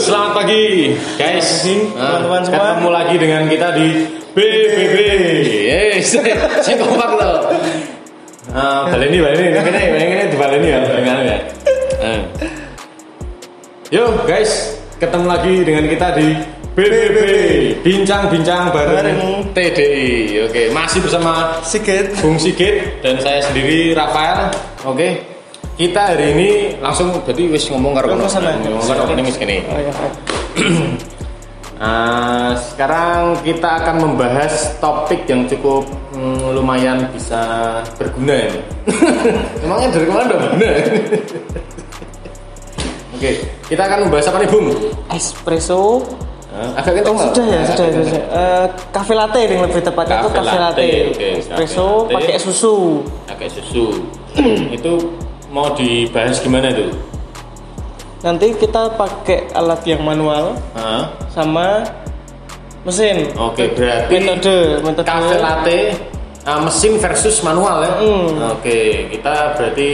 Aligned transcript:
selamat 0.00 0.32
pagi 0.32 0.96
guys. 1.20 1.68
Nah, 1.92 2.24
teman-teman 2.24 2.42
semua. 2.48 2.56
ketemu 2.72 2.88
lagi 2.88 3.14
dengan 3.20 3.42
kita 3.52 3.68
di 3.76 3.88
BBB. 4.32 4.96
Eh, 5.68 6.00
saya 6.64 6.76
kompak 6.80 7.10
loh. 7.20 7.52
Ah, 8.50 8.88
baleni 8.88 9.20
baleni, 9.20 9.52
ini 9.52 9.60
ini 9.60 10.04
ini 10.10 10.24
di 10.32 10.36
baleni 10.40 10.68
ya, 10.72 10.80
dengan 10.88 11.16
ya. 11.22 11.38
Eh. 12.00 12.20
Yo 13.92 14.24
guys, 14.24 14.80
ketemu 14.96 15.26
lagi 15.28 15.54
dengan 15.68 15.84
kita 15.84 16.08
di 16.16 16.28
BBB 16.72 17.18
bincang-bincang 17.84 18.72
bareng 18.72 18.96
Bareng. 18.96 19.18
TDI. 19.52 20.48
Oke, 20.48 20.72
masih 20.72 21.04
bersama 21.04 21.60
Sigit. 21.60 22.16
Bung 22.24 22.40
Sigit 22.40 23.04
dan 23.04 23.20
saya 23.20 23.44
sendiri 23.44 23.92
Rafael. 23.92 24.48
Oke. 24.88 25.29
Kita 25.80 26.12
hari 26.12 26.36
ini 26.36 26.48
langsung 26.76 27.08
jadi 27.24 27.48
wis 27.48 27.64
ngomong 27.72 27.96
karo 27.96 28.12
Ngomong 28.12 28.28
sama. 28.28 28.52
ngomong 28.52 28.84
karo 28.84 29.16
wis 29.16 29.40
kene. 29.40 29.64
Ya. 29.64 29.92
Ah, 31.80 32.52
sekarang 32.60 33.40
kita 33.40 33.80
akan 33.80 34.04
membahas 34.04 34.76
topik 34.84 35.24
yang 35.24 35.48
cukup 35.48 35.88
mm, 36.12 36.52
lumayan 36.52 37.08
bisa 37.08 37.40
berguna 37.96 38.36
ini. 38.36 38.60
Emangnya 39.64 39.88
dari 39.88 40.04
ke 40.04 40.12
mana 40.12 40.28
udah 40.28 40.38
berguna? 40.44 40.68
Oke, 43.16 43.30
kita 43.64 43.80
akan 43.80 43.98
membahas 44.04 44.28
apa 44.28 44.44
nih, 44.44 44.48
Bung? 44.52 44.68
Espresso. 45.08 46.04
Ah, 46.52 46.84
agak 46.84 47.00
Oh, 47.08 47.16
sudah 47.16 47.48
ya, 47.48 47.60
sudah 47.64 47.84
ya. 47.88 47.88
Agak 47.88 48.04
sudah. 48.04 48.24
Eh, 48.28 48.66
cafe 48.92 49.12
latte 49.16 49.38
yang 49.40 49.64
lebih 49.64 49.80
tepatnya 49.80 50.16
itu 50.20 50.28
Cafe 50.36 50.36
latte, 50.36 50.60
latte. 50.60 50.88
oke, 51.16 51.28
Espresso 51.40 51.86
latte. 51.88 52.12
pakai 52.12 52.36
susu. 52.36 52.74
Pakai 53.24 53.48
susu. 53.48 53.84
Itu 54.76 54.92
mau 55.50 55.74
dibahas 55.74 56.38
gimana 56.38 56.70
tuh? 56.70 56.90
Nanti 58.20 58.52
kita 58.54 58.94
pakai 58.94 59.48
alat 59.52 59.80
yang 59.84 60.04
manual 60.04 60.54
Ah, 60.72 61.08
sama 61.32 61.82
mesin. 62.84 63.32
Oke, 63.34 63.72
berarti 63.72 64.12
metode 64.14 64.56
metode 64.80 65.06
Cafe 65.08 65.36
latte 65.36 65.78
uh, 66.44 66.60
mesin 66.60 67.00
versus 67.00 67.40
manual 67.40 67.80
ya. 67.80 67.92
Mm. 67.98 68.28
Oke, 68.60 68.78
kita 69.08 69.56
berarti 69.56 69.88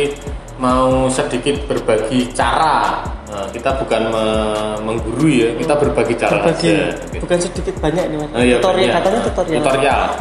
mau 0.59 1.07
sedikit 1.07 1.55
berbagi 1.67 2.33
cara. 2.33 3.05
Nah, 3.27 3.47
kita 3.51 3.75
bukan 3.77 4.03
me- 4.09 4.79
menggurui 4.83 5.35
ya, 5.43 5.51
kita 5.59 5.75
berbagi 5.77 6.15
cara 6.17 6.41
berbagi. 6.41 6.67
aja. 6.73 6.95
Oke. 6.97 7.19
Bukan 7.23 7.39
sedikit 7.39 7.75
banyak 7.79 8.05
ini 8.07 8.17
mas. 8.17 8.31
Oh, 8.33 8.43
iya, 8.43 8.57
tutorial 8.59 8.87
iya. 8.87 8.95
katanya 8.97 9.21
tutorial. 9.25 9.63
Tutorial. 9.63 10.01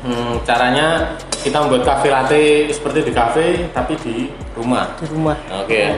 Hmm, 0.00 0.40
caranya 0.48 1.12
kita 1.44 1.60
membuat 1.60 1.84
cafe 1.84 2.08
latte 2.08 2.72
seperti 2.72 3.04
di 3.04 3.12
cafe 3.12 3.68
tapi 3.68 3.92
di 4.00 4.32
rumah. 4.60 4.84
di 5.00 5.06
rumah. 5.08 5.36
Oke 5.64 5.76
ya. 5.80 5.92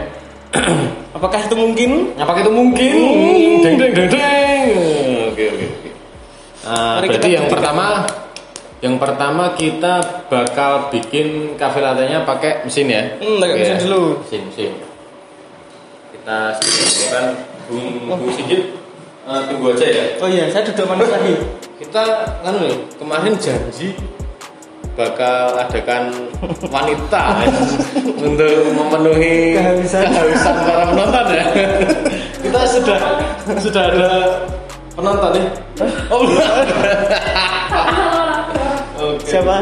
Apakah 1.17 1.39
itu 1.43 1.57
mungkin? 1.59 1.91
Apakah 2.15 2.41
itu 2.41 2.53
mungkin? 2.53 2.97
Deng 3.67 3.75
deng 3.77 3.93
deng 3.93 4.09
deng. 4.09 4.67
Oke 5.33 5.43
oke 5.51 5.65
oke. 5.67 5.91
Nah, 6.63 7.03
Mari 7.03 7.09
berarti 7.11 7.19
kita 7.19 7.29
yang 7.35 7.47
pertama 7.51 7.87
yang 8.83 8.97
pertama 8.99 9.45
kita 9.55 10.27
bakal 10.27 10.91
bikin 10.91 11.55
kafe 11.55 11.79
latte-nya 11.79 12.27
pakai 12.27 12.67
mesin 12.67 12.91
ya. 12.91 13.03
Hmm, 13.19 13.39
pakai 13.43 13.57
mesin 13.59 13.79
dulu. 13.87 14.03
Mesin 14.27 14.43
mesin. 14.51 14.73
Kita 16.15 16.39
siapkan 16.63 17.27
Bung 17.67 18.07
Bung 18.07 18.31
Sigit 18.35 18.63
eh, 19.27 19.41
tunggu 19.51 19.75
aja 19.75 19.87
ya. 19.87 20.05
Oh 20.19 20.29
iya, 20.31 20.51
saya 20.51 20.67
duduk 20.67 20.87
manis 20.87 21.11
lagi. 21.11 21.35
Kita 21.79 22.03
kan 22.43 22.57
kemarin 22.99 23.35
janji 23.39 23.95
bakal 24.93 25.57
adakan 25.57 26.13
wanita 26.69 27.23
ya, 27.49 27.49
untuk 28.29 28.53
memenuhi 28.77 29.57
Kehabisan. 29.57 30.05
kehabisan 30.05 30.55
para 30.63 30.85
penonton 30.85 31.27
ya. 31.33 31.45
Kita 32.43 32.61
sudah 32.69 32.99
sudah 33.57 33.83
ada 33.89 34.09
penonton 34.93 35.31
nih. 35.33 35.47
Oh, 36.13 36.21
belum 36.23 36.45
ada. 36.45 36.75
Oke. 39.03 39.25
Siapa? 39.27 39.57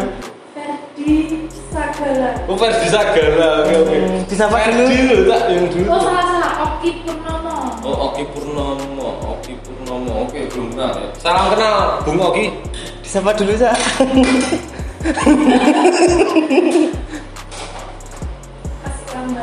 Ferdi 0.53 1.47
Sagala. 1.71 2.31
Oh, 2.51 2.57
Ferdi 2.59 2.87
Sagala. 2.91 3.49
Oke, 3.65 3.75
oke. 3.81 3.97
Hmm, 3.97 4.19
disapa 4.27 4.57
dulu. 4.67 4.85
Ferdi 4.91 5.31
tak 5.31 5.43
yang 5.49 5.67
dulu. 5.71 5.87
Oh 5.89 6.01
salah 6.03 6.25
salah 6.27 6.53
Oki 6.67 6.91
Purnomo. 7.07 7.55
Oh, 7.81 7.97
Oki 8.11 8.23
Purnomo, 8.35 9.09
Oki 9.31 9.53
Purnomo. 9.63 10.13
Oke, 10.27 10.41
belum 10.51 10.67
kenal 10.75 10.91
ya. 10.93 11.09
Salam 11.17 11.45
kenal, 11.55 11.79
Bung 12.05 12.19
Oki. 12.21 12.45
Disapa 13.01 13.31
dulu 13.33 13.55
sa. 13.57 13.71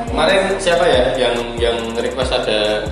Kemarin 0.08 0.42
siapa 0.58 0.86
ya 0.86 1.04
yang 1.18 1.36
yang 1.58 1.78
request 1.98 2.32
ada 2.34 2.86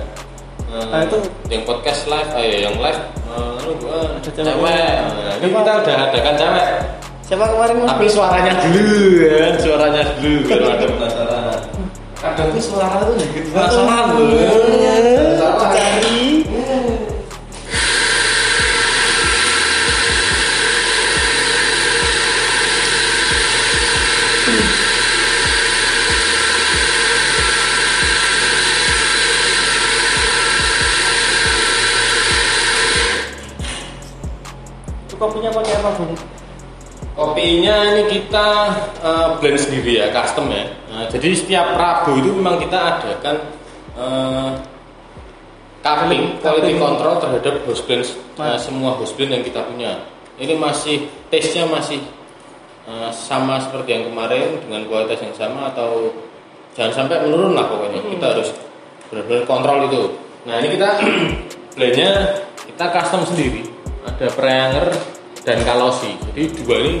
eh, 0.66 0.86
Ah, 0.92 1.00
itu. 1.02 1.18
yang 1.48 1.62
podcast 1.62 2.10
live, 2.10 2.30
ayo 2.36 2.68
yang 2.68 2.76
live 2.76 3.00
eh, 3.26 3.58
anu, 3.62 3.70
eh, 3.86 4.06
Ada 4.18 4.30
cewek. 4.30 4.44
cewek. 4.44 4.94
Nah, 4.98 5.34
ini 5.38 5.46
kita 5.50 5.72
udah 5.78 5.94
adakan 6.10 6.34
cewek. 6.36 6.68
Siapa 7.22 7.44
kemarin? 7.48 7.74
Tapi 7.86 8.06
suaranya 8.06 8.52
dulu 8.70 8.98
ya, 9.18 9.46
suaranya 9.58 10.02
dulu 10.18 10.40
kalau 10.46 10.68
ada 10.70 10.86
penasaran. 10.86 11.58
Kadang 12.16 12.48
tuh 12.50 12.62
suara 12.62 12.96
tuh 13.02 13.14
bikin 13.14 13.44
penasaran 13.50 14.04
loh. 14.10 14.26
Kopinya 35.26 35.50
pakai 35.50 35.74
apa 35.82 35.90
bung? 35.98 36.14
Kopinya 37.16 37.76
ini 37.96 38.02
kita 38.12 38.48
eh, 39.00 39.28
blend 39.40 39.58
sendiri 39.58 40.04
ya, 40.04 40.06
custom 40.12 40.52
ya. 40.52 40.68
Nah, 40.92 41.04
jadi 41.10 41.28
setiap 41.34 41.66
Rabu 41.74 42.20
itu 42.20 42.30
memang 42.30 42.60
kita 42.62 42.78
adakan 43.00 43.36
eh, 43.98 44.50
cupping, 45.80 46.24
quality 46.44 46.72
control 46.76 47.16
terhadap 47.18 47.54
host 47.66 47.82
blend, 47.88 48.04
Mas. 48.36 48.62
semua 48.62 48.94
host 49.00 49.16
blend 49.16 49.32
yang 49.32 49.44
kita 49.44 49.64
punya. 49.64 49.96
Ini 50.36 50.60
masih 50.60 51.08
taste-nya 51.32 51.64
masih 51.66 52.04
eh, 52.86 53.10
sama 53.16 53.58
seperti 53.64 53.96
yang 53.96 54.04
kemarin 54.12 54.60
dengan 54.62 54.84
kualitas 54.86 55.18
yang 55.24 55.34
sama 55.34 55.72
atau 55.72 56.12
jangan 56.76 56.92
sampai 57.04 57.24
menurun 57.24 57.56
lah 57.56 57.64
pokoknya. 57.64 58.04
Kita 58.12 58.26
harus 58.36 58.48
benar-benar 59.08 59.42
kontrol 59.48 59.88
itu. 59.88 60.02
Nah 60.44 60.60
ini 60.60 60.68
kita 60.76 60.88
blendnya 61.80 62.44
kita 62.68 62.92
custom 62.92 63.24
sendiri. 63.24 63.64
Ada 64.04 64.28
preanger 64.36 65.15
dan 65.46 65.62
kalosi. 65.62 66.18
Jadi 66.34 66.42
dua 66.58 66.76
ini 66.82 66.94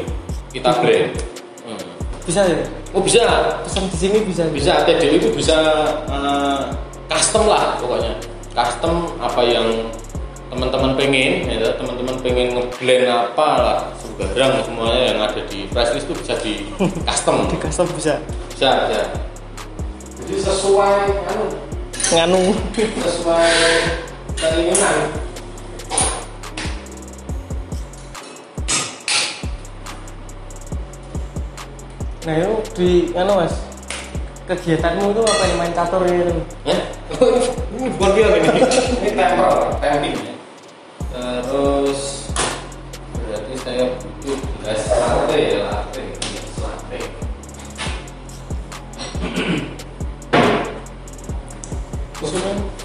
kita 0.54 0.70
blend. 0.78 1.18
Hmm. 1.66 1.82
Bisa 2.22 2.46
ya? 2.46 2.62
Oh 2.94 3.02
bisa, 3.02 3.26
Pesan 3.66 3.90
di 3.90 3.98
sini 3.98 4.22
bisa. 4.22 4.46
bisa 4.54 4.86
TDI 4.86 5.18
itu 5.18 5.34
bisa 5.34 5.58
eh, 6.06 6.62
custom 7.10 7.50
lah 7.50 7.74
pokoknya. 7.82 8.14
Custom 8.54 9.18
apa 9.18 9.42
yang 9.44 9.66
teman-teman 10.46 10.94
pengen, 10.94 11.44
ya, 11.50 11.74
teman-teman 11.74 12.16
pengen 12.22 12.54
ngeblend 12.56 13.10
apa 13.10 13.48
lah, 13.60 13.78
sembarang 13.98 14.62
semuanya 14.62 15.02
yang 15.12 15.18
ada 15.20 15.42
di 15.50 15.66
flashlist 15.68 16.06
itu 16.06 16.14
bisa 16.22 16.34
di 16.40 16.54
custom. 17.10 17.50
Di 17.50 17.58
custom 17.58 17.84
bisa. 17.98 18.14
bisa, 18.54 18.70
bisa. 18.86 19.02
Jadi 20.22 20.34
sesuai 20.40 20.98
anu, 21.34 21.46
Nganu. 22.14 22.42
sesuai 22.78 23.52
keinginan. 24.38 25.25
Nah 32.26 32.34
itu 32.42 32.54
di 32.74 32.90
nganu 33.14 33.38
mas. 33.38 33.54
Kegiatanmu 34.50 35.14
itu 35.14 35.22
apa 35.22 35.44
yang 35.46 35.58
main 35.62 35.74
catur 35.74 36.02
gitu? 36.06 36.34
Ya, 36.66 36.74
ini 37.78 37.86
bukan 37.94 38.10
dia 38.14 38.26
ini, 38.34 38.50
ini 39.02 39.10
temper, 39.14 39.50
temping 39.78 40.14
ya. 40.18 40.34
Terus 41.46 42.30
berarti 43.14 43.54
saya 43.62 43.84
butuh 43.98 44.38
gelas 44.62 44.82
latte 44.90 45.38
ya, 45.38 45.58
latte, 45.70 46.02
latte. 46.62 46.98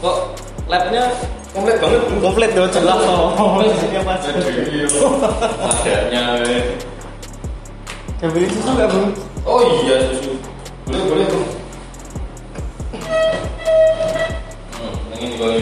Kok 0.02 0.18
labnya 0.70 1.04
komplit 1.54 1.78
banget 1.82 2.02
komplit 2.22 2.52
dong 2.58 2.70
jelas 2.74 3.00
oh. 3.06 3.62
Iya 3.90 4.02
mas. 4.06 4.22
Adanya. 5.66 6.42
eh. 6.46 6.78
Udah 8.22 8.30
beli 8.34 8.48
susu 8.54 8.70
nggak 8.78 8.90
bung? 8.90 9.31
Oh 9.42 9.62
iya 9.82 9.98
susu. 10.14 10.38
Boleh 10.86 11.04
boleh 11.10 11.26
Bu. 11.26 11.40
Hmm, 14.78 14.96
yang 15.18 15.22
ini 15.26 15.36
boleh 15.42 15.60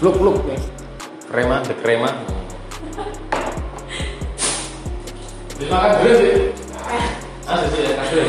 look 0.00 0.16
look 0.16 0.40
nih 0.48 0.56
krema 1.28 1.60
the 1.60 1.76
krema. 1.76 2.08
Dimakan 5.60 5.90
dulu 6.00 6.14
sih 6.16 6.32
ah 7.44 7.60
sih 7.68 7.84
ya 7.84 7.92
kasih 8.00 8.24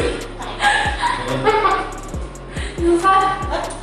Lupa 2.82 3.14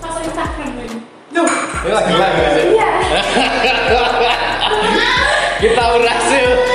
masuk 0.04 0.20
Instagram 0.26 0.74
ini. 0.84 1.00
ini 1.32 1.90
lagi 1.94 2.12
lagi 2.12 2.42
sih 2.60 2.64
Iya. 2.76 2.90
kita 5.64 5.82
berhasil 5.96 6.67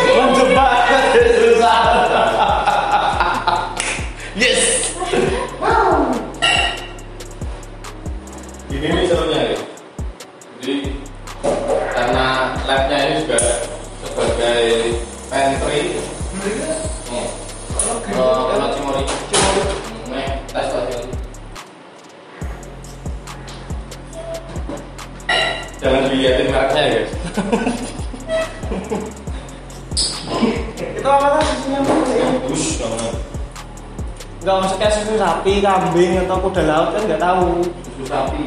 Enggak 34.43 34.59
maksudnya 34.59 34.89
susu 34.91 35.15
sapi, 35.15 35.63
kambing 35.63 36.19
atau 36.27 36.35
kuda 36.35 36.63
laut 36.67 36.91
kan 36.91 37.01
nggak 37.07 37.21
tahu. 37.23 37.63
susu 37.63 38.03
sapi 38.11 38.43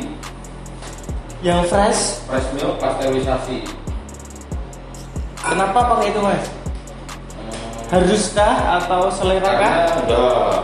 Yang 1.40 1.72
fresh, 1.72 2.00
fresh 2.28 2.48
milk 2.52 2.76
pasteurisasi 2.76 3.64
kenapa 5.40 5.78
pakai 5.96 6.12
itu 6.12 6.20
mas? 6.20 6.44
Haruskah 7.87 8.82
atau 8.82 9.08
selera 9.08 9.52
kah? 9.56 9.75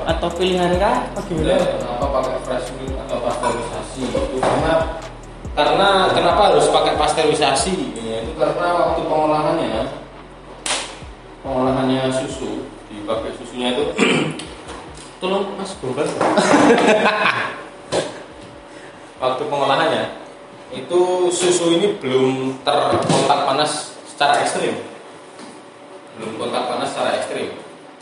Atau 0.05 0.29
pilihan 0.37 0.77
kah? 0.77 1.09
Gimana? 1.25 1.65
kenapa 1.65 2.05
pakai 2.21 2.37
fresh 2.45 2.69
milk 2.77 3.01
atau 3.09 3.17
pasteurisasi 3.25 4.01
itu 4.13 4.37
karena 4.37 4.73
karena 5.57 5.89
kenapa 6.13 6.53
harus 6.53 6.69
pakai 6.69 6.93
pasteurisasi 7.01 7.97
ya, 7.97 8.21
itu 8.21 8.37
karena 8.37 8.69
waktu 8.85 9.01
pengolahannya 9.09 9.81
pengolahannya 11.41 12.03
susu 12.21 12.69
dipakai 12.93 13.33
susunya 13.41 13.73
itu 13.73 13.85
tolong 15.23 15.55
mas 15.55 15.71
bongkar. 15.79 16.03
Waktu 19.23 19.43
pengolahannya 19.47 20.19
itu 20.75 21.31
susu 21.31 21.79
ini 21.79 21.95
belum 22.03 22.59
terkontak 22.67 23.47
panas 23.47 23.95
secara 24.03 24.43
ekstrim. 24.43 24.83
Belum 26.19 26.43
kontak 26.43 26.67
panas 26.67 26.91
secara 26.91 27.23
ekstrim. 27.23 27.55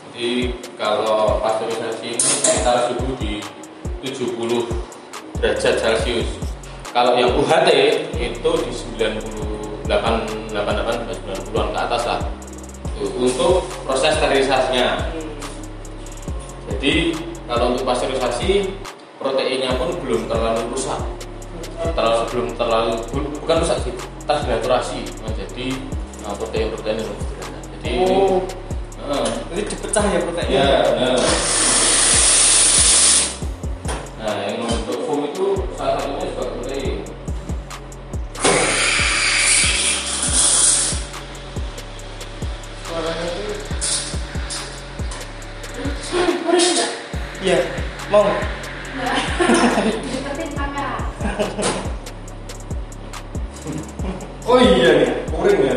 Jadi 0.09 0.57
kalau 0.81 1.37
pasteurisasi 1.45 2.17
ini 2.17 2.29
kita 2.41 2.89
suhu 2.89 3.13
di 3.21 3.37
70 4.01 4.65
derajat 5.37 5.77
celcius. 5.77 6.41
Kalau 6.89 7.13
yang 7.21 7.37
UHT 7.37 7.69
itu 8.17 8.51
di 8.65 8.71
98 9.85 9.85
88 9.85 11.21
90-an 11.21 11.67
ke 11.69 11.79
atas 11.85 12.03
lah. 12.09 12.19
Untuk 12.97 13.69
proses 13.85 14.17
sterilisasinya 14.17 15.20
jadi 16.81 17.13
kalau 17.45 17.65
untuk 17.71 17.85
pasteurisasi 17.85 18.73
proteinnya 19.15 19.77
pun 19.77 19.93
belum 20.01 20.25
terlalu 20.25 20.73
rusak. 20.73 20.97
Terlalu 21.81 22.17
sebelum 22.25 22.47
terlalu 22.57 22.91
bu- 23.09 23.33
bukan 23.37 23.57
rusak 23.61 23.77
sih 23.81 23.93
terdenaturasi 24.25 25.01
menjadi 25.21 25.67
uh, 26.25 26.33
protein-protein 26.33 26.97
yang 26.97 27.05
lebih 27.05 27.25
sederhana. 27.27 27.59
Jadi 27.69 27.89
ini, 27.91 28.05
Oh, 28.05 28.37
uh, 29.05 29.29
ini 29.53 29.61
dipecah 29.61 30.05
ya 30.07 30.19
proteinnya. 30.21 30.57
ya 30.57 30.79
benar. 30.87 31.15
nah 34.21 34.35
yang 34.45 34.61
untuk 34.61 34.97
foam 35.05 35.25
itu 35.25 35.45
salah 35.73 35.97
satunya 35.97 36.20
mau. 48.11 48.27
Kamera. 50.51 50.99
oh 54.43 54.59
iya 54.59 54.89
nih 54.99 55.09
puring 55.31 55.61
ya 55.63 55.75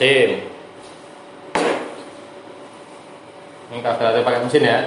mesin 0.00 0.48
ini 3.68 3.78
latte 3.84 4.24
pakai 4.24 4.40
mesin 4.48 4.64
ya 4.64 4.80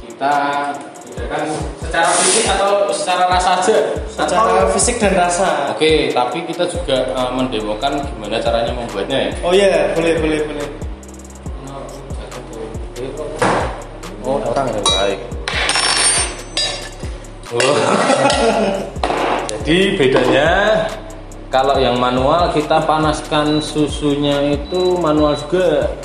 kita 0.00 0.32
bedakan 1.12 1.42
secara 1.76 2.08
fisik 2.16 2.44
atau 2.48 2.88
secara 2.88 3.28
rasa 3.28 3.60
aja 3.60 3.76
Secara 4.08 4.66
fisik 4.74 4.98
dan 4.98 5.14
rasa. 5.14 5.70
Oke, 5.70 6.10
tapi 6.10 6.42
kita 6.42 6.66
juga 6.66 7.06
uh, 7.14 7.30
mendemokan 7.30 8.02
gimana 8.02 8.42
caranya 8.42 8.74
membuatnya 8.74 9.30
ya. 9.30 9.32
Oh 9.46 9.54
iya, 9.54 9.94
boleh, 9.94 10.18
boleh, 10.18 10.42
boleh. 10.42 10.66
Oh, 14.26 14.42
orang 14.42 14.66
yang 14.74 14.82
baik. 14.90 15.20
Oh. 17.54 17.62
Jadi 19.62 19.78
bedanya 19.94 20.48
kalau 21.48 21.80
yang 21.80 21.96
manual 21.96 22.52
kita 22.52 22.84
panaskan 22.84 23.60
susunya 23.64 24.52
itu 24.52 25.00
manual 25.00 25.32
juga. 25.32 25.96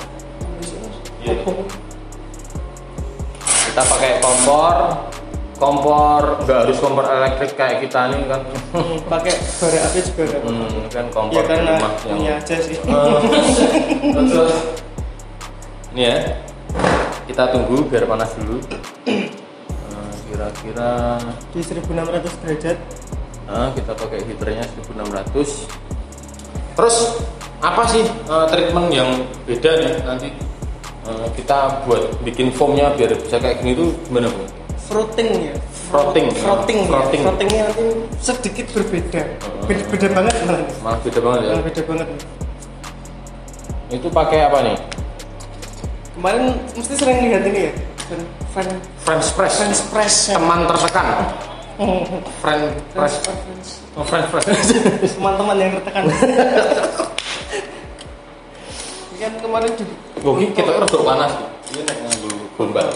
Kita 3.67 3.81
pakai 3.83 4.23
kompor, 4.23 4.75
kompor 5.59 6.21
nggak 6.47 6.59
harus 6.63 6.77
kompor 6.79 7.05
elektrik 7.12 7.59
kayak 7.59 7.83
kita 7.83 8.15
nih 8.15 8.23
kan. 8.27 8.41
Pakai 9.12 9.33
bara 9.59 9.79
api 9.83 10.00
juga 10.00 10.23
ada. 10.31 10.38
Hmm, 10.47 10.88
kan 10.88 11.05
kompor 11.12 11.43
Ya 11.43 11.43
di 11.43 11.50
karena 11.51 11.71
rumah 11.75 11.91
yang 11.91 12.15
punya 12.15 12.33
aja 12.39 12.55
sih. 12.63 12.77
Betul. 14.15 14.50
Ini 15.91 16.01
ya. 16.07 16.17
Kita 17.23 17.43
tunggu 17.51 17.83
biar 17.88 18.03
panas 18.07 18.31
dulu. 18.35 18.59
Nah, 19.91 20.12
Kira-kira 20.27 21.19
Di 21.51 21.59
1600 21.63 22.39
derajat. 22.43 23.02
Nah, 23.50 23.69
kita 23.75 23.91
pakai 23.95 24.19
heaternya 24.23 24.63
1600. 24.88 26.77
Terus 26.79 26.97
apa 27.63 27.83
sih 27.88 28.03
eh, 28.05 28.45
treatment 28.51 28.89
yang 28.91 29.09
beda 29.47 29.71
nih 29.79 29.93
nanti 30.03 30.29
Eh, 31.03 31.27
kita 31.35 31.83
buat 31.83 32.15
bikin 32.23 32.47
foamnya 32.55 32.95
biar 32.95 33.12
bisa 33.19 33.35
kayak 33.35 33.59
gini 33.59 33.75
tuh 33.75 33.91
gimana 34.07 34.31
bu? 34.31 34.43
Frotting 34.88 35.51
ya. 35.51 35.55
Frotting. 35.91 36.31
Frotting. 36.31 36.79
ya. 36.79 36.88
Frotting. 36.88 37.21
Frottingnya 37.27 37.62
nanti 37.67 37.85
sedikit 38.23 38.65
berbeda. 38.71 39.21
Beda, 39.67 39.83
beda 39.91 40.07
banget 40.15 40.35
malah. 40.47 40.63
Malah 40.79 41.00
beda 41.03 41.19
banget 41.19 41.39
ya. 41.43 41.50
Malah 41.51 41.65
beda 41.67 41.81
banget. 41.83 42.07
Itu 43.91 44.07
pakai 44.15 44.39
apa 44.47 44.57
nih? 44.63 44.77
Kemarin 46.15 46.43
mesti 46.71 46.93
sering 46.95 47.19
lihat 47.27 47.43
ini 47.51 47.59
ya. 47.67 47.71
Fan 48.55 48.67
French 49.03 49.27
press. 49.35 49.59
French 49.59 49.81
press. 49.91 50.15
ya. 50.31 50.39
Teman 50.39 50.63
tertekan. 50.71 51.07
French 51.77 52.77
press. 52.94 53.13
French 53.25 53.42
press. 53.46 53.70
Oh, 53.98 54.06
press. 54.06 54.46
Teman-teman 55.18 55.56
yang 55.58 55.72
tertekan. 55.82 56.03
Ini 59.13 59.18
kan 59.18 59.34
kemarin 59.42 59.72
di 59.74 59.86
Gue 60.22 60.46
kita 60.53 60.70
harus 60.70 60.94
panas. 60.94 61.32
Ini 61.74 61.82
naik 61.82 62.00
nganggo 62.06 62.30
gombal. 62.56 62.89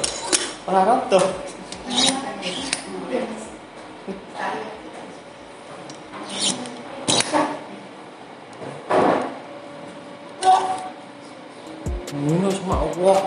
wok 12.98 13.20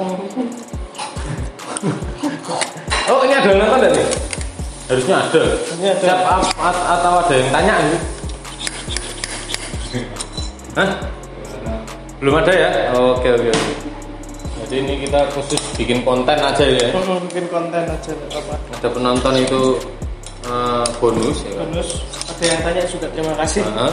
Oh 3.11 3.23
ini 3.27 3.35
ada 3.35 3.49
yang 3.51 3.59
nonton 3.59 3.81
tadi? 3.91 4.30
Harusnya 4.91 5.17
ada. 5.23 5.43
Ini 5.79 5.87
ada. 5.95 6.03
Siap, 6.03 6.21
atau 6.83 7.13
ada 7.23 7.35
yang 7.39 7.51
tanya 7.55 7.75
ini? 7.79 7.99
Hah? 10.75 10.91
Belum 12.19 12.35
ada 12.43 12.53
ya? 12.53 12.69
Oke 12.99 13.31
oke 13.31 13.49
oke. 13.55 13.73
Jadi 14.67 14.75
ini 14.87 14.95
kita 15.07 15.31
khusus 15.31 15.63
bikin 15.79 16.03
konten 16.03 16.35
aja 16.39 16.63
ya. 16.67 16.91
bikin 17.27 17.47
konten 17.51 17.83
aja 17.87 18.13
apa 18.35 18.55
Ada 18.79 18.89
penonton 18.91 19.35
itu 19.39 19.63
eh, 20.47 20.87
bonus 21.03 21.43
ya 21.43 21.53
kan? 21.59 21.67
bonus 21.71 21.89
ada 22.31 22.45
yang 22.47 22.61
tanya 22.63 22.83
juga 22.87 23.07
terima 23.11 23.35
kasih 23.35 23.63
Hah? 23.67 23.93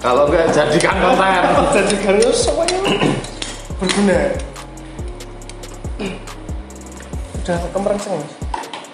Kalau 0.00 0.24
enggak 0.32 0.48
jadikan 0.56 0.96
konten. 0.96 1.44
jadi 1.76 1.96
kalian 2.08 2.32
semuanya 2.32 2.78
berguna 3.76 4.18
udah 7.44 7.58
kemerangsang 7.76 8.16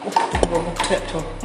mas 0.02 0.16
uh 0.50 1.39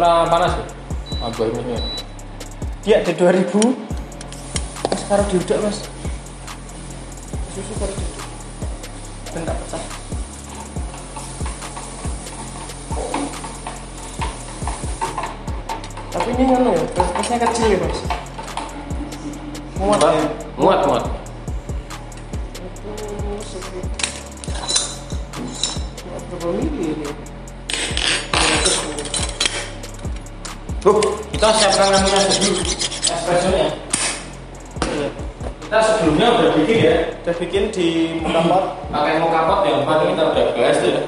orang 0.00 0.30
panas 0.32 0.52
ya? 0.56 0.64
Apa 1.20 1.42
ini? 1.44 1.76
dia 2.80 3.04
ada 3.04 3.12
2000 3.12 3.60
mas 4.88 5.02
taruh 5.04 5.26
diudak 5.28 5.58
mas. 5.60 5.78
Susu 7.52 7.72
taruh 7.76 7.92
diudak 7.92 8.26
dan 9.36 9.42
tak 9.44 9.56
pecah. 9.60 9.82
Tapi 16.10 16.28
ini 16.32 16.42
ngono 16.48 16.70
ya 16.72 16.84
terusnya 16.96 17.36
kecil 17.44 17.68
ya 17.68 17.78
mas. 17.84 18.00
Muat 19.76 20.00
ya. 20.00 20.24
Muat 20.56 20.80
muat. 20.88 21.04
itu 22.90 23.44
sekitar 23.44 24.00
berapa 26.30 26.48
mili 26.56 26.94
ini 26.94 27.08
Tuh, 30.80 30.96
kita 31.28 31.48
siapkan 31.60 31.92
anunya 31.92 32.24
dulu. 32.40 32.64
Espressonya. 33.04 33.68
Kita 35.60 35.78
sebelumnya 35.84 36.26
udah 36.40 36.50
bikin 36.56 36.76
ya. 36.80 36.96
udah 37.20 37.34
bikin 37.36 37.62
di 37.68 38.16
mukamot 38.16 38.64
pakai 38.88 39.20
mokapot 39.20 39.58
yang 39.68 39.84
depan 39.84 40.08
kita 40.08 40.22
udah 40.24 40.44
tuh 40.80 40.88
ya. 40.88 41.02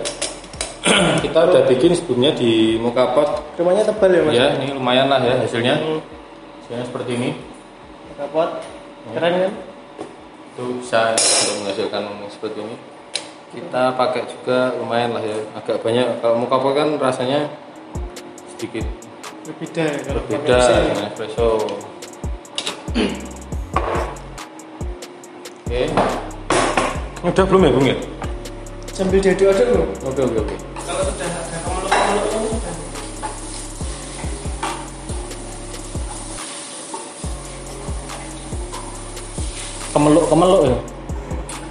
Kita 1.24 1.38
udah 1.46 1.62
bikin 1.70 1.94
sebelumnya 1.94 2.34
di 2.34 2.74
mokapot 2.76 3.54
rumahnya 3.54 3.86
tebal 3.86 4.10
ya 4.12 4.20
mas? 4.26 4.34
Ya 4.34 4.46
ini 4.60 4.74
lumayan 4.76 5.06
lah 5.08 5.22
ya 5.24 5.40
hasilnya. 5.40 5.78
Hmm. 5.78 6.02
hasilnya 6.62 6.84
seperti 6.84 7.10
ini. 7.16 7.30
Mukamot 8.12 8.50
keren 9.16 9.34
kan? 9.46 9.52
Itu 10.52 10.64
bisa 10.84 11.16
untuk 11.16 11.54
menghasilkan 11.64 12.02
seperti 12.28 12.58
ini. 12.60 12.76
Kita 13.56 13.96
pakai 13.96 14.22
juga 14.28 14.76
lumayan 14.76 15.16
lah 15.16 15.22
ya. 15.24 15.38
Agak 15.56 15.80
banyak. 15.80 16.20
Kalau 16.20 16.36
mokapot 16.44 16.76
kan 16.76 16.88
rasanya 17.00 17.48
sedikit 18.52 18.84
berbeda 19.42 19.82
ya 19.82 19.98
kalau 20.06 20.22
berbeda 20.30 20.58
dengan 20.86 21.10
espresso. 21.10 21.50
Oke. 25.66 25.82
Udah 27.26 27.44
belum 27.46 27.62
ya 27.66 27.70
bung 27.74 27.86
ya? 27.90 27.96
Sambil 28.94 29.18
jadi 29.18 29.42
order 29.50 29.66
loh 29.72 29.88
oke 30.06 30.20
oke 30.20 30.38
oke. 30.46 30.56
Kalau 30.86 31.02
sudah 31.10 31.26
ada 31.26 31.58
kemeluk-kemeluknya 31.58 32.50
sudah 32.54 32.74
kemeluk 39.92 40.24
kemeluk 40.30 40.60
ya? 40.62 40.76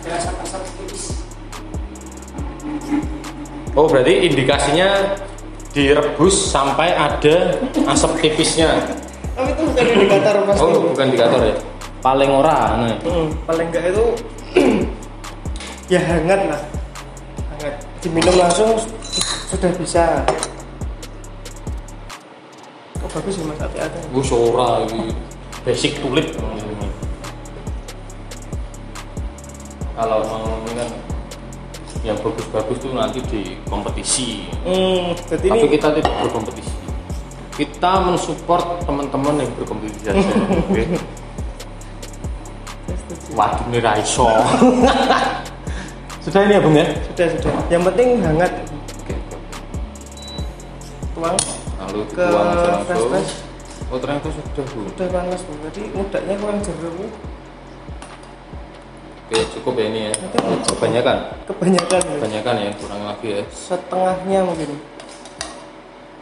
Ada 0.02 0.10
asap-asap 0.20 0.62
tipis. 0.76 1.04
Oh 3.80 3.88
berarti 3.88 4.28
indikasinya 4.28 5.16
direbus 5.72 6.36
sampai 6.52 6.92
ada 6.92 7.56
asap 7.88 8.12
tipisnya. 8.20 8.76
tapi 9.32 9.56
itu 9.56 9.64
bukan 9.64 9.86
indikator 9.96 10.36
pasti 10.44 10.60
Oh 10.60 10.80
bukan 10.92 11.06
indikator 11.08 11.40
ya? 11.40 11.56
Paling 12.04 12.30
ora. 12.34 12.60
Nah. 12.76 12.98
Hmm, 13.08 13.28
paling 13.48 13.68
enggak 13.72 13.84
itu 13.96 14.06
ya 15.94 16.02
hangat 16.04 16.42
lah 16.52 16.62
hangat 17.56 17.76
diminum 18.04 18.36
langsung 18.36 18.70
sudah 19.52 19.72
bisa 19.80 20.24
oh 23.00 23.10
bagus 23.12 23.40
ya 23.40 23.44
mas 23.48 23.60
hati-hati 23.60 24.00
Gue 24.12 24.24
ora 24.32 24.84
ini 24.88 25.16
basic 25.64 26.02
tulip. 26.02 26.28
Kalau 29.92 30.20
mau 30.26 30.58
ini 30.66 30.72
kan 30.74 30.90
yang 32.02 32.18
bagus-bagus 32.18 32.78
tuh 32.78 32.92
nanti 32.92 33.22
di 33.24 33.42
kompetisi. 33.66 34.50
hmm, 34.66 35.14
jadi 35.30 35.48
Tapi 35.48 35.60
ini 35.60 35.70
kita 35.72 35.88
tidak 35.94 36.14
berkompetisi. 36.20 36.74
Kita 37.52 37.92
mensupport 38.02 38.82
teman-teman 38.82 39.38
yang 39.38 39.52
berkompetisi 39.54 40.00
saja. 40.02 40.18
Oke. 40.66 40.84
Waduh 43.32 43.64
ini 43.70 43.80
raiso. 43.80 44.28
Sudah 46.22 46.46
ini 46.46 46.54
ya 46.54 46.62
Bung 46.62 46.78
ya? 46.78 46.86
sudah 46.86 47.28
sudah 47.34 47.54
yang 47.68 47.82
penting 47.82 48.22
hangat 48.22 48.54
Oke, 49.02 49.14
oke. 49.18 49.38
tuang 51.18 51.34
Lalu 51.82 52.00
Ke 52.08 52.22
dituang 52.22 52.46
aja 52.46 52.62
langsung. 52.62 52.86
flash 52.86 53.06
flash. 53.10 53.34
Oh 53.90 53.98
ternyata 53.98 54.30
sudah 54.30 54.66
bu. 54.70 54.80
udah 54.86 55.08
panas 55.10 55.42
bu 55.42 55.54
jadi 55.66 55.82
mudahnya 55.92 56.34
kurang 56.38 56.60
jeruk 56.62 57.10
Oke 59.32 59.48
cukup 59.56 59.80
ya 59.80 59.86
ini 59.88 60.00
ya. 60.12 60.14
Kebanyakan. 60.76 61.18
kebanyakan 61.48 62.02
ya. 62.04 62.16
Kebanyakan 62.20 62.56
ya 62.60 62.70
kurang 62.84 63.02
lagi 63.08 63.28
ya. 63.32 63.42
setengahnya 63.48 64.40
mungkin 64.44 64.76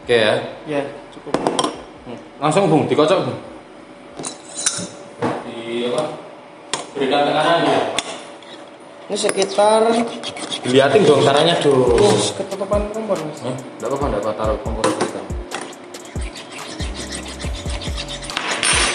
Oke 0.06 0.14
ya. 0.14 0.34
ya 0.70 0.80
cukup 1.10 1.34
Langsung 2.38 2.70
bung 2.70 2.86
dikocok 2.86 3.18
bung. 3.26 3.38
Di 5.42 5.90
apa? 5.90 6.02
Berikan 6.94 7.26
tekanan 7.26 7.60
ya. 7.66 7.80
ini 9.10 9.16
sekitar 9.18 9.90
Dilihatin 10.62 11.02
dong 11.02 11.26
caranya 11.26 11.58
dong. 11.58 11.98
terus 11.98 12.30
ketutupan 12.38 12.94
kompor 12.94 13.18
mas 13.18 13.42
Eh, 13.42 13.50
enggak 13.50 13.90
apa-apa, 13.90 14.06
enggak 14.06 14.22
apa 14.22 14.32
taruh 14.38 14.58
kompor 14.62 14.86
kita. 14.86 15.20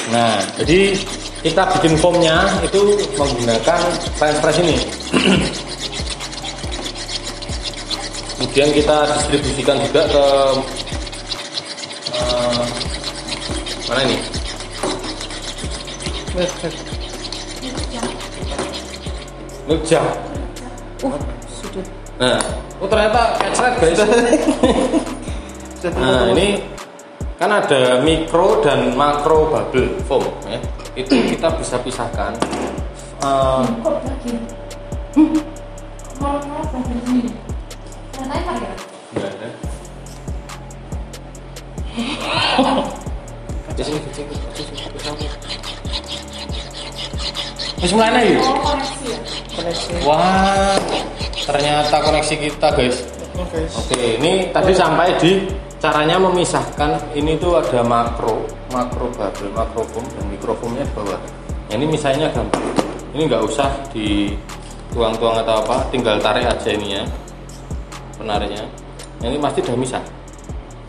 Nah, 0.07 0.39
jadi 0.55 0.95
kita 1.45 1.61
bikin 1.77 1.93
foamnya 2.01 2.41
itu 2.65 2.97
menggunakan 3.21 3.79
french 4.17 4.41
press 4.41 4.57
ini. 4.65 4.81
Kemudian 8.33 8.73
kita 8.73 8.97
distribusikan 9.13 9.77
juga 9.85 10.01
ke 10.09 10.25
eh, 12.17 12.65
mana 13.93 14.01
ini? 14.09 14.17
Lihat. 16.33 16.73
Nukja. 19.69 20.01
uh 21.05 21.15
sudah 21.61 21.85
Nah, 22.15 22.39
oh 22.81 22.87
ternyata 22.89 23.21
kecret 23.37 23.73
guys. 23.77 24.01
Nah, 25.93 26.25
ini 26.33 26.57
kan 27.37 27.53
ada 27.53 28.01
mikro 28.01 28.65
dan 28.65 28.97
makro 28.97 29.45
bubble 29.53 29.93
foam 30.09 30.25
ya. 30.49 30.57
Itu 30.95 31.11
kita 31.11 31.51
bisa 31.59 31.75
pisahkan. 31.83 32.31
Eh, 33.19 33.63
ini. 37.11 37.27
Ternyata 38.15 38.35
enak 38.39 38.55
ya? 38.63 38.73
Enggak 39.11 39.29
ada. 39.35 39.49
Wis 47.83 47.91
mulai 47.91 48.33
yuk. 48.33 48.41
Oh, 48.41 48.55
koneksi 49.51 49.91
ya? 49.91 49.99
Wah, 50.07 50.79
ternyata 51.43 51.95
koneksi 51.99 52.35
kita 52.39 52.67
guys. 52.71 53.03
Oke, 53.75 54.15
ini 54.15 54.47
tadi 54.55 54.71
sampai 54.71 55.11
di 55.19 55.43
caranya 55.85 56.17
memisahkan 56.17 56.97
ini 57.13 57.37
tuh 57.37 57.61
ada 57.61 57.85
makro, 57.85 58.49
makro 58.73 59.05
bubble, 59.13 59.53
makro 59.53 59.85
foam 59.93 60.01
dan 60.17 60.25
mikrofoamnya 60.33 60.81
di 60.81 60.93
bawah. 60.97 61.21
Nah, 61.69 61.73
ini 61.77 61.85
misalnya 61.85 62.25
gampang. 62.33 62.65
Ini 63.13 63.29
nggak 63.29 63.45
usah 63.45 63.69
dituang-tuang 63.93 65.45
atau 65.45 65.61
apa, 65.61 65.85
tinggal 65.93 66.17
tarik 66.17 66.49
aja 66.49 66.69
ini 66.73 66.97
ya 66.97 67.05
penariknya. 68.17 68.65
Nah, 69.21 69.29
ini 69.29 69.37
pasti 69.37 69.61
udah 69.61 69.77
misah, 69.77 70.01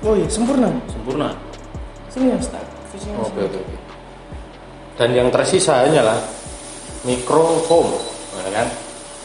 oh 0.00 0.16
iya 0.16 0.24
sempurna 0.32 0.72
sempurna. 0.88 1.28
sini 2.08 2.32
visi 2.32 3.12
mas 3.12 3.28
Oke 3.28 3.52
oke. 3.52 3.60
oke. 3.60 3.76
Dan 4.96 5.12
yang 5.12 5.28
tersisa 5.28 5.84
hanyalah 5.84 6.16
mikro 7.04 7.60
foam, 7.68 7.92
nah, 8.32 8.48
kan? 8.48 8.68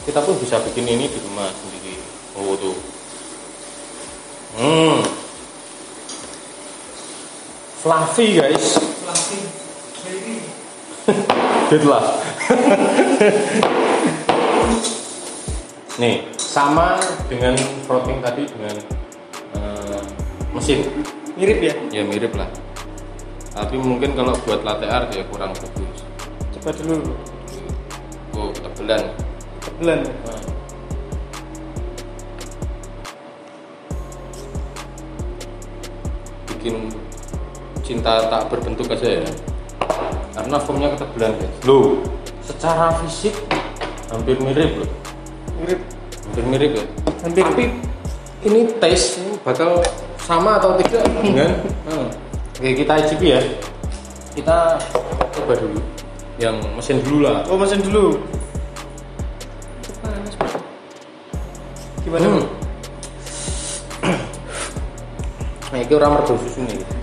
Kita 0.03 0.19
pun 0.19 0.35
bisa 0.35 0.59
bikin 0.67 0.83
ini 0.83 1.07
di 1.07 1.19
rumah 1.23 1.47
sendiri. 1.47 1.95
Oh 2.35 2.59
tuh. 2.59 2.75
Hmm. 4.59 5.20
Fluffy 7.81 8.37
guys. 8.37 8.77
fluffy 8.77 9.41
Dead 11.73 11.81
lah. 11.89 12.13
Nih, 15.97 16.29
sama 16.37 17.01
dengan 17.25 17.57
frothing 17.89 18.21
tadi 18.21 18.45
dengan 18.53 18.77
eh, 19.57 20.01
mesin. 20.53 20.85
Mirip 21.33 21.57
ya? 21.57 21.73
Ya 21.89 22.05
mirip 22.05 22.37
lah. 22.37 22.53
Tapi 23.57 23.81
mungkin 23.81 24.13
kalau 24.13 24.37
buat 24.45 24.61
latte 24.61 24.85
art 24.85 25.09
ya 25.17 25.25
kurang 25.25 25.49
bagus. 25.57 26.05
Coba 26.53 26.69
dulu. 26.77 27.17
Oh, 28.37 28.53
ketebelan. 28.53 29.09
Tebelan. 29.57 30.05
Nah. 30.05 30.41
Bikin 36.45 37.00
cinta 37.91 38.23
tak 38.31 38.47
berbentuk 38.47 38.87
aja 38.87 39.19
ya. 39.19 39.27
Karena 40.31 40.55
foamnya 40.63 40.95
ketebelan 40.95 41.35
guys. 41.35 41.55
Loh, 41.67 41.99
secara 42.39 42.95
fisik 43.03 43.35
hampir 44.07 44.39
mirip 44.39 44.79
loh. 44.79 44.89
Mirip. 45.59 45.79
Hampir 46.23 46.43
mirip 46.47 46.71
ya. 46.79 46.85
Hampir. 47.27 47.43
Tapi 47.43 47.65
ini 48.47 48.59
taste 48.79 49.19
ini 49.19 49.35
bakal 49.43 49.83
sama 50.23 50.55
atau 50.55 50.79
tidak 50.79 51.03
dengan 51.19 51.51
hmm. 51.91 52.07
Oke, 52.55 52.71
kita 52.79 52.93
icip 53.03 53.19
ya. 53.19 53.43
Kita 54.31 54.79
coba 55.35 55.53
dulu 55.59 55.83
yang 56.39 56.55
mesin 56.79 57.03
dulu 57.03 57.27
lah. 57.27 57.43
Oh, 57.51 57.59
mesin 57.59 57.83
dulu. 57.83 58.15
Gimana? 62.01 62.27
Hmm. 62.27 62.45
Nah, 65.71 65.79
ini 65.79 65.93
orang 65.95 66.11
mergo 66.17 66.33
susu 66.39 66.63
nih. 66.65 67.00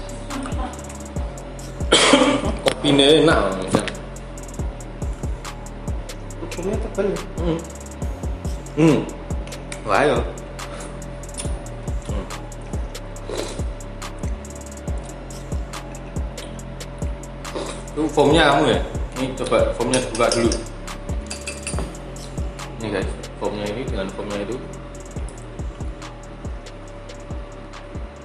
Kopinya 2.89 3.05
enak. 3.21 3.41
ya. 3.69 3.83
Ujungnya 6.41 6.77
tebal? 6.89 7.13
Hmm. 7.37 7.59
Hmm. 8.81 8.99
Wah, 9.85 10.01
ayo. 10.01 10.17
Hmm. 12.09 12.25
Itu 17.93 18.09
foamnya 18.09 18.57
kamu 18.57 18.65
ya? 18.73 18.81
Ini 19.21 19.27
coba 19.37 19.59
foamnya 19.77 20.01
dibuka 20.09 20.27
dulu. 20.33 20.51
Ini 22.81 22.87
guys, 22.89 23.11
foamnya 23.37 23.65
ini 23.69 23.83
dengan 23.85 24.09
foamnya 24.17 24.39
itu. 24.49 24.57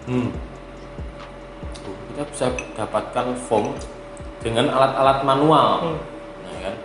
Hmm. 0.07 0.31
Kita 1.83 2.23
bisa 2.31 2.47
dapatkan 2.79 3.27
foam 3.51 3.75
dengan 4.43 4.67
alat-alat 4.69 5.23
manual. 5.23 5.69
Hmm. 5.81 5.97
Nah, 6.43 6.59
kan? 6.59 6.75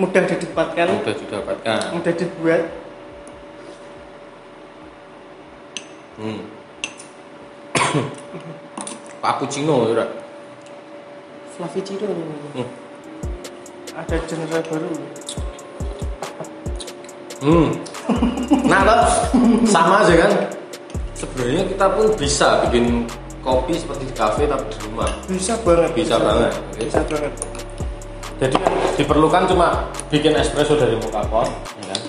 Mudah 0.00 0.22
didapatkan, 0.24 0.86
Mudah 0.88 1.14
didapatkan. 1.14 1.80
mudah 1.92 2.12
dibuat. 2.16 2.62
Hmm. 6.18 6.40
Cappuccino 9.22 9.92
ya. 9.92 10.06
Flavicino. 11.54 12.08
Hmm. 12.56 12.68
Ada 13.98 14.16
genre 14.24 14.58
baru. 14.62 14.90
Hmm. 17.38 17.68
Nah, 18.66 18.80
sama 19.66 20.06
aja 20.06 20.14
kan? 20.26 20.32
Sebenarnya 21.18 21.66
kita 21.66 21.86
pun 21.92 22.06
bisa 22.14 22.62
bikin 22.66 23.06
kopi 23.48 23.72
seperti 23.80 24.04
di 24.04 24.14
kafe 24.14 24.44
tapi 24.44 24.68
di 24.68 24.78
rumah. 24.84 25.08
Bisa 25.24 25.56
banget. 25.64 25.90
Bisa 25.96 26.16
banget, 26.20 26.52
oke. 26.52 26.80
Bisa 26.84 27.00
banget. 27.08 27.32
Jadi 28.38 28.54
yang 28.54 28.76
diperlukan 29.00 29.42
cuma 29.50 29.88
bikin 30.12 30.36
espresso 30.36 30.76
dari 30.76 30.94
muka 31.00 31.24
pot, 31.26 31.48
ya 31.82 31.84
kan? 31.90 32.00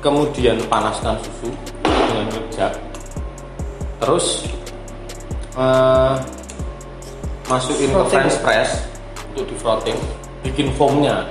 kemudian 0.00 0.56
panaskan 0.72 1.20
susu 1.20 1.52
dengan 1.84 2.26
ngejak, 2.32 2.72
terus 4.00 4.48
eh, 5.60 6.14
masukin 7.44 7.92
ke. 7.92 8.00
French 8.08 8.36
press 8.40 8.88
untuk 9.36 9.52
di 9.52 9.56
frotting, 9.60 9.98
bikin 10.48 10.72
foamnya, 10.80 11.28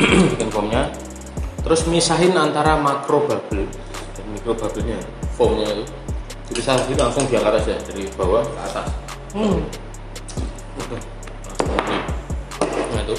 bikin 0.32 0.48
foamnya, 0.48 0.88
terus 1.60 1.84
misahin 1.84 2.32
antara 2.32 2.80
makro 2.80 3.28
bubble 3.28 3.68
dan 4.16 4.24
mikro 4.32 4.56
bubble-nya, 4.56 4.96
foamnya 5.36 5.68
itu. 5.76 5.84
Jadi 6.52 6.68
salah 6.68 6.84
itu 6.84 7.00
langsung 7.00 7.24
diangkat 7.32 7.64
aja 7.64 7.74
dari 7.80 8.04
bawah 8.12 8.44
ke 8.44 8.58
atas. 8.60 8.84
Hmm. 9.32 9.64
Nah 12.92 13.00
itu. 13.08 13.16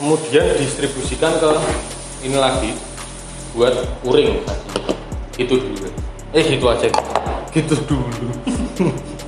Kemudian 0.00 0.48
distribusikan 0.56 1.36
ke 1.36 1.50
ini 2.24 2.40
lagi 2.40 2.72
buat 3.52 3.76
uring 4.00 4.48
tadi. 4.48 4.68
Itu 5.44 5.60
dulu. 5.60 5.92
Eh 6.32 6.56
itu 6.56 6.64
aja. 6.64 6.88
Gitu 7.52 7.76
dulu. 7.84 8.32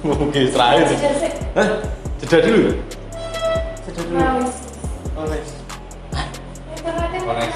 Oke, 0.25 0.49
terakhir. 0.49 0.97
Jeda 0.97 1.13
sih. 1.21 1.33
Hah? 1.61 1.69
Jeda 2.25 2.37
dulu. 2.41 2.61
ya? 2.65 2.75
Sudah 3.85 4.03
dulu. 4.09 4.17
Nah, 4.17 4.33
mana? 7.29 7.47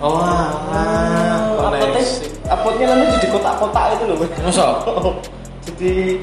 Oh, 0.00 0.16
Ah, 0.20 1.60
uploadnya, 1.60 2.04
uploadnya 2.48 2.86
nanti 2.88 3.04
jadi 3.04 3.09
kotak-kotak 3.30 3.84
itu 3.96 4.04
loh. 4.10 4.16
Masa? 4.42 4.66
jadi 5.70 6.18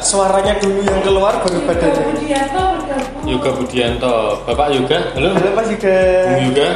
suaranya 0.00 0.54
dulu 0.58 0.80
yang 0.82 1.00
keluar 1.04 1.32
baru 1.42 1.58
Yoga 1.60 1.66
badannya. 1.70 2.02
Budianto 2.12 2.62
bergabung. 2.76 3.22
Yoga 3.26 3.50
Budianto. 3.54 4.14
Bapak 4.46 4.66
Yoga, 4.74 4.98
halo. 5.14 5.28
Halo 5.38 5.50
Mas 5.54 5.66
juga. 5.70 5.96
Bung 6.26 6.42
Yoga, 6.50 6.68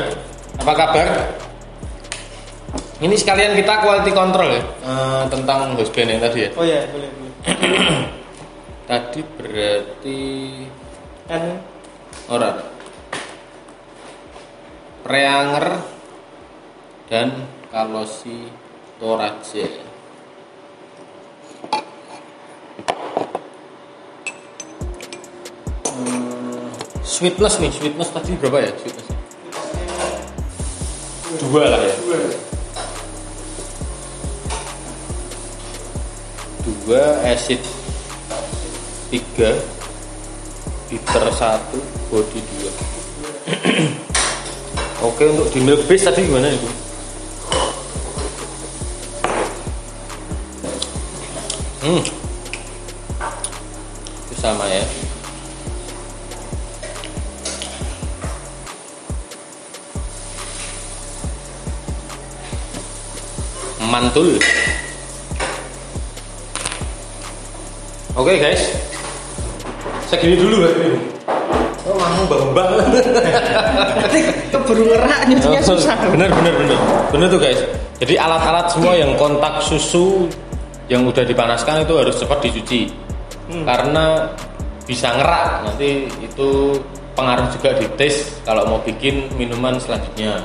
apa 0.63 0.73
kabar? 0.77 1.09
Ini 3.03 3.15
sekalian 3.19 3.59
kita 3.59 3.83
quality 3.83 4.15
control 4.15 4.49
ya 4.55 4.63
eh, 4.63 5.23
tentang 5.27 5.75
host 5.75 5.91
band 5.91 6.09
yang 6.15 6.23
tadi 6.23 6.39
ya. 6.47 6.51
Oh 6.55 6.63
ya, 6.63 6.87
boleh 6.95 7.11
boleh. 7.11 7.33
Tadi 8.83 9.21
berarti 9.39 10.23
Kan 11.27 11.59
Ora. 12.31 12.51
Preanger 15.03 15.67
dan 17.11 17.51
kalosi 17.75 18.47
toraje. 19.03 19.67
Hmm, 25.91 26.71
sweetness 27.03 27.59
nih, 27.59 27.75
sweetness 27.75 28.15
tadi 28.15 28.39
berapa 28.39 28.63
ya? 28.63 28.71
Sweetness. 28.79 29.09
Dua 31.43 31.65
lah 31.67 31.83
ya. 31.83 31.95
dua. 31.99 32.19
Dua 36.63 37.03
acid 37.27 37.59
tiga 39.11 39.59
bitter 40.87 41.25
satu 41.35 41.83
body 42.09 42.41
dua 42.41 42.71
oke 45.09 45.25
untuk 45.27 45.49
di 45.53 45.61
milk 45.61 45.85
base 45.85 46.09
tadi 46.09 46.25
gimana 46.25 46.49
itu 46.49 46.82
hmm. 51.83 52.03
Itu 54.31 54.35
sama 54.39 54.65
ya. 54.71 54.83
Mantul. 63.93 64.41
Oke 68.17 68.39
guys. 68.41 68.73
Segini 70.09 70.39
dulu 70.39 70.65
berarti. 70.65 70.87
Oh 71.83 71.99
mau 71.99 72.25
bambang. 72.31 72.73
Keburu 74.53 74.85
ngerak 74.87 75.21
nyucinya 75.27 75.61
Oh, 75.65 75.75
susah. 75.75 75.97
Bener 76.09 76.31
bener 76.31 76.55
bener. 76.55 76.79
Bener 77.11 77.27
tuh 77.33 77.41
guys. 77.43 77.61
Jadi 77.99 78.15
alat-alat 78.17 78.71
semua 78.71 78.95
yang 78.95 79.13
kontak 79.19 79.61
susu 79.65 80.29
yang 80.91 81.07
udah 81.07 81.23
dipanaskan 81.23 81.87
itu 81.87 81.95
harus 81.99 82.17
cepat 82.19 82.39
dicuci. 82.43 82.91
Hmm. 83.51 83.65
Karena 83.67 84.27
bisa 84.87 85.15
ngerak. 85.15 85.67
Nanti 85.67 86.11
itu 86.19 86.49
pengaruh 87.13 87.47
juga 87.53 87.77
di 87.77 87.87
taste 87.95 88.41
kalau 88.43 88.67
mau 88.67 88.79
bikin 88.83 89.29
minuman 89.37 89.79
selanjutnya. 89.79 90.41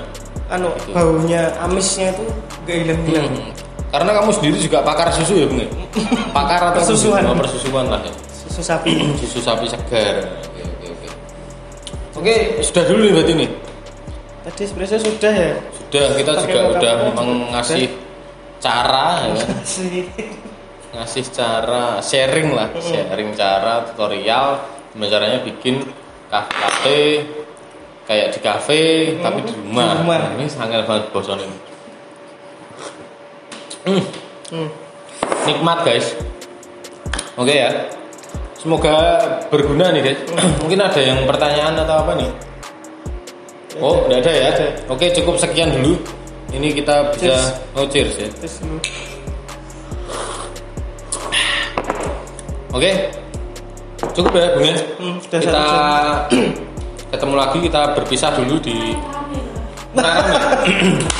Anu 0.47 0.71
Gitu. 0.79 0.95
baunya 0.95 1.51
amisnya 1.59 2.11
itu 2.15 2.23
gak 2.63 2.77
hilang-hilang. 2.85 3.27
Hmm. 3.27 3.51
Karena 3.87 4.11
kamu 4.19 4.29
sendiri 4.35 4.57
juga 4.59 4.83
pakar 4.83 5.07
susu 5.15 5.33
ya, 5.39 5.47
Bung? 5.47 5.63
ya? 5.63 5.67
Pakar 6.37 6.59
atau 6.71 6.83
Persusuan. 6.83 7.23
Persusuan 7.39 7.85
lah 7.87 7.99
ya. 8.03 8.11
Susu 8.31 8.61
sapi. 8.63 8.91
Susu 9.23 9.39
sapi 9.39 9.63
segar. 9.67 10.27
Oke, 10.43 10.61
oke, 10.63 10.85
oke. 10.91 11.07
Oke, 12.19 12.35
sudah 12.63 12.83
dulu 12.83 12.99
nih 13.07 13.11
berarti 13.15 13.33
nih. 13.35 13.49
Tadi 14.47 14.61
espresso 14.63 14.95
sudah 14.99 15.33
ya. 15.35 15.51
Sudah 15.71 16.05
kita 16.19 16.31
Pakai 16.35 16.43
juga 16.51 16.59
udah 16.75 16.93
mengasih 17.15 17.83
cara 18.57 19.27
ya 19.29 19.33
kan? 19.43 19.57
Sih. 19.61 20.05
ngasih 20.87 21.25
cara 21.29 22.01
sharing 22.01 22.55
lah 22.57 22.73
sharing 22.79 23.35
cara 23.37 23.85
tutorial 23.91 24.65
gimana 24.95 25.09
caranya 25.13 25.39
bikin 25.45 25.83
kafe 26.31 27.27
kayak 28.07 28.33
di 28.33 28.39
kafe 28.39 28.81
tapi 29.19 29.43
di 29.43 29.53
rumah. 29.53 29.93
Di 29.93 29.95
rumah. 30.01 30.17
Nah, 30.17 30.31
ini 30.39 30.47
sangat 30.47 30.87
banget 30.87 31.11
bosan 31.11 31.43
ini. 31.43 31.57
Hmm, 33.87 34.03
Hmm. 34.47 34.69
nikmat 35.43 35.83
guys. 35.83 36.15
Oke 37.35 37.51
ya. 37.51 37.91
Semoga 38.57 38.95
berguna 39.51 39.91
nih 39.91 40.01
guys. 40.01 40.19
Mungkin 40.63 40.79
ada 40.79 40.99
yang 41.03 41.27
pertanyaan 41.27 41.75
atau 41.83 41.95
apa 42.03 42.11
nih? 42.15 42.31
Oh, 43.77 44.09
enggak 44.09 44.25
ada 44.25 44.31
ya. 44.33 44.49
Oke, 44.89 45.13
cukup 45.13 45.37
sekian 45.37 45.69
dulu. 45.69 46.01
Ini 46.49 46.67
kita 46.73 47.11
bisa 47.11 47.35
Cheers. 47.35 47.45
oh 47.73 47.85
cheers 47.87 48.13
ya. 48.15 48.27
Dulu. 48.31 48.77
Oke. 52.71 52.91
Cukup 54.13 54.33
ya, 54.33 54.47
Bung 54.53 54.65
ya. 54.65 54.75
Hmm, 54.97 55.15
kita 55.19 55.65
ketemu 57.11 57.33
lagi 57.35 57.57
kita 57.59 57.81
berpisah 57.93 58.31
dulu 58.33 58.55
di 58.59 58.93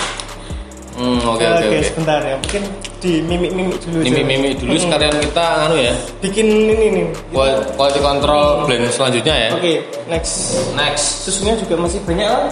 Hmm, 0.98 1.22
oke 1.22 1.46
oke 1.46 1.78
sebentar 1.84 2.18
ya. 2.20 2.34
Mungkin 2.36 2.64
di 2.98 3.22
mimik-mimik 3.22 3.78
dulu 3.86 4.02
aja. 4.02 4.06
Mimi-mimi 4.10 4.50
dulu 4.58 4.74
Hmm. 4.74 4.82
sekalian 4.82 5.14
kita 5.22 5.46
anu 5.64 5.78
ya. 5.78 5.94
Bikin 6.18 6.46
ini 6.50 6.86
nih. 6.90 7.06
qual- 7.30 7.62
Quality 7.78 8.02
control 8.02 8.66
blend 8.66 8.90
selanjutnya 8.90 9.36
ya. 9.38 9.50
Oke, 9.54 9.86
next. 10.10 10.58
Next. 10.74 11.06
Susunya 11.22 11.54
juga 11.54 11.78
masih 11.78 12.02
banyak 12.02 12.26
lah. 12.26 12.50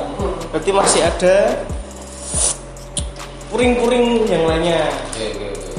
Berarti 0.54 0.70
masih 0.70 1.02
ada 1.02 1.36
puring-puring 3.56 4.28
yang 4.28 4.44
lainnya. 4.44 4.84
Oke 5.16 5.24
oke 5.32 5.48
oke. 5.48 5.72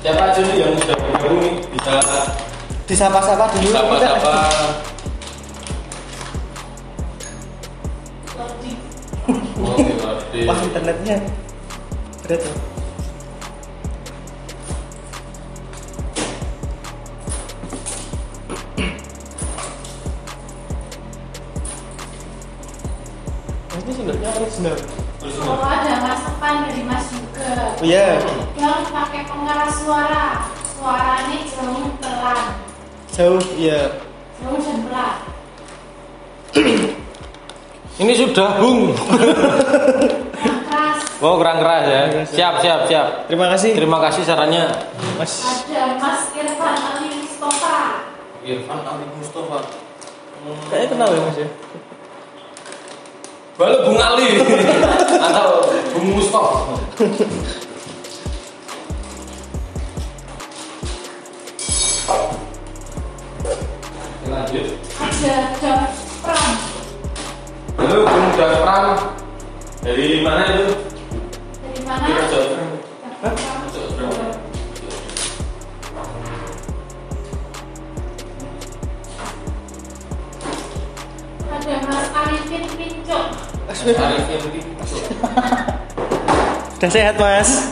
Siapa 0.00 0.22
aja 0.32 0.40
nih 0.40 0.56
yang 0.56 0.72
sudah 0.80 0.96
bergabung 0.96 1.36
nih 1.44 1.52
bisa 1.76 1.92
Disapa-sapa 2.88 3.44
dulu. 3.52 3.68
sapa-sapa. 3.76 4.32
Oke, 9.60 9.92
berarti. 10.00 10.40
Wah, 10.48 10.56
internetnya 10.64 11.16
berat 12.24 12.40
ya. 12.40 12.54
Ini 23.80 23.92
sendoknya 23.92 24.28
original. 24.36 24.76
Kalau 25.20 25.64
ada 25.64 25.92
masukan 26.04 26.54
dari 26.68 26.82
Mas 26.84 27.04
juga. 27.12 27.50
Oh 27.76 27.84
iya, 27.84 28.20
Jangan 28.56 28.84
pakai 28.88 29.22
pengeras 29.28 29.72
suara. 29.84 30.26
Suaranya 30.80 31.38
jauh 31.44 31.88
pelan. 32.00 32.40
jauh 33.12 33.42
iya. 33.56 34.00
Jauh 34.40 34.56
dan 34.60 34.78
pelan. 34.88 35.14
Ini 38.00 38.12
sudah, 38.16 38.56
Bung. 38.56 38.96
Oh, 41.20 41.36
kurang 41.36 41.60
keras 41.60 41.84
ya. 41.84 42.00
Siap, 42.24 42.64
siap, 42.64 42.80
siap. 42.88 43.28
Terima 43.28 43.52
kasih, 43.52 43.76
Terima 43.76 44.00
kasih 44.00 44.24
sarannya. 44.24 44.72
Mas. 45.20 45.36
Ada 45.68 46.00
Mas 46.00 46.32
Irfan 46.32 46.76
Ali 46.80 47.12
Mustafa. 47.12 48.08
Irfan 48.40 48.80
Ali 48.88 49.04
Mustafa. 49.20 49.58
Kayaknya 50.72 50.88
kenal 50.88 51.08
ya 51.12 51.20
Mas 51.28 51.36
ya. 51.44 51.48
Balu 53.60 53.92
Bung 53.92 54.00
Ali 54.00 54.40
atau 55.28 55.68
Bung 55.92 56.16
Mustafa. 56.16 56.80
Lanjut. 64.32 64.66
Ada 64.96 65.36
Pram. 66.24 66.52
Halo 67.76 67.98
Bung 68.08 68.28
Dafran. 68.40 68.86
Dari 69.84 70.24
mana 70.24 70.42
itu? 70.56 70.80
Dari 71.60 71.80
mana? 71.84 72.06
Dam 72.32 72.48
Pram. 73.20 73.36
Ada 81.44 81.74
Mas 81.84 82.08
Arifin 82.16 82.64
Pincuk. 82.72 83.49
Udah 86.80 86.90
sehat 86.90 87.14
Mas. 87.14 87.70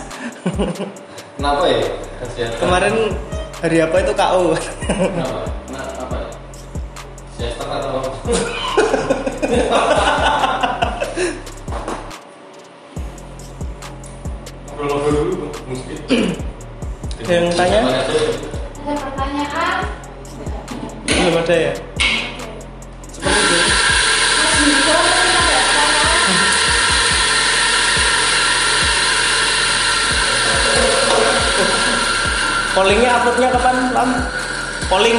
Kenapa 1.35 1.65
ya? 1.67 1.83
Kasihan. 2.23 2.55
Kemarin 2.63 2.95
hari 3.59 3.83
apa 3.83 3.97
itu 3.99 4.13
KO? 4.15 4.55
Kenapa? 4.87 5.41
Nah, 5.75 5.85
apa 6.07 6.15
ya? 6.23 6.31
Siester 7.35 7.67
atau 7.67 7.99
apa? 7.99 8.11
Ngobrol-ngobrol 14.71 15.13
dulu, 15.19 15.51
mungkin. 15.67 15.99
Ada 17.19 17.33
yang 17.35 17.51
tanya? 17.59 17.81
Ada 17.83 18.95
pertanyaan? 19.03 19.79
Belum 21.11 21.35
ada 21.43 21.57
ya? 21.59 21.75
Pollingnya 32.79 33.11
uploadnya 33.11 33.49
kapan? 33.51 33.77
Lam? 33.91 34.11
Polling 34.87 35.19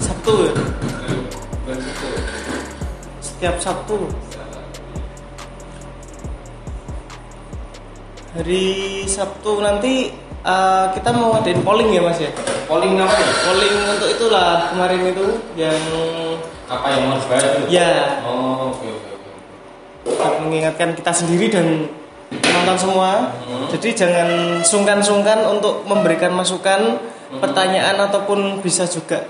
Sabtu 0.00 0.32
ya? 0.48 0.52
Setiap 3.20 3.56
Sabtu. 3.60 4.08
Hari 8.32 8.64
Sabtu 9.04 9.60
nanti 9.60 10.08
eh, 10.40 10.84
kita 10.96 11.12
mau 11.12 11.36
ngadain 11.36 11.60
polling 11.68 11.92
ya 11.92 12.00
Mas 12.00 12.16
ya? 12.16 12.32
Polling 12.64 12.96
apa 12.96 13.12
ya? 13.12 13.32
Polling 13.44 13.76
untuk 13.92 14.08
itulah 14.08 14.72
kemarin 14.72 15.04
itu 15.04 15.26
yang 15.52 15.76
Apa 16.64 16.96
yang 16.96 17.12
mau 17.12 17.20
dibahas 17.20 17.44
itu? 17.44 17.68
ya 17.68 18.24
Oh, 18.24 18.72
oke. 18.72 18.88
untuk 20.16 20.36
mengingatkan 20.48 20.96
kita 20.96 21.12
sendiri 21.12 21.52
dan 21.52 21.92
penonton 22.50 22.76
semua. 22.76 23.30
Jadi 23.70 23.88
jangan 23.94 24.28
sungkan-sungkan 24.66 25.46
untuk 25.46 25.86
memberikan 25.86 26.34
masukan, 26.34 26.98
pertanyaan 27.38 27.94
ataupun 28.10 28.58
bisa 28.58 28.90
juga 28.90 29.22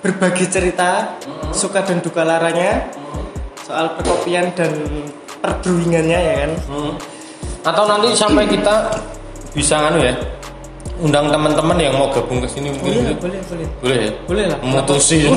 berbagi 0.00 0.48
cerita 0.48 1.20
suka 1.52 1.84
dan 1.84 2.00
duka 2.00 2.24
laranya 2.24 2.88
soal 3.60 3.92
perkopian 3.92 4.56
dan 4.56 4.72
perbrewingannya 5.44 6.20
ya 6.20 6.34
kan. 6.40 6.52
Hmm. 6.72 6.92
Atau 7.60 7.84
nanti 7.84 8.16
sampai 8.16 8.48
kita 8.48 8.88
bisa 9.52 9.90
anu 9.90 10.00
ya, 10.00 10.16
undang 10.96 11.28
teman-teman 11.28 11.76
yang 11.76 11.94
mau 11.96 12.08
gabung 12.08 12.40
ke 12.40 12.48
sini 12.48 12.72
mungkin. 12.72 13.16
Boleh, 13.16 13.16
boleh, 13.20 13.40
boleh. 13.44 13.66
Boleh 13.80 13.98
ya? 14.00 14.10
Boleh 14.24 14.44
lah. 14.48 14.58
Memutusi. 14.64 15.28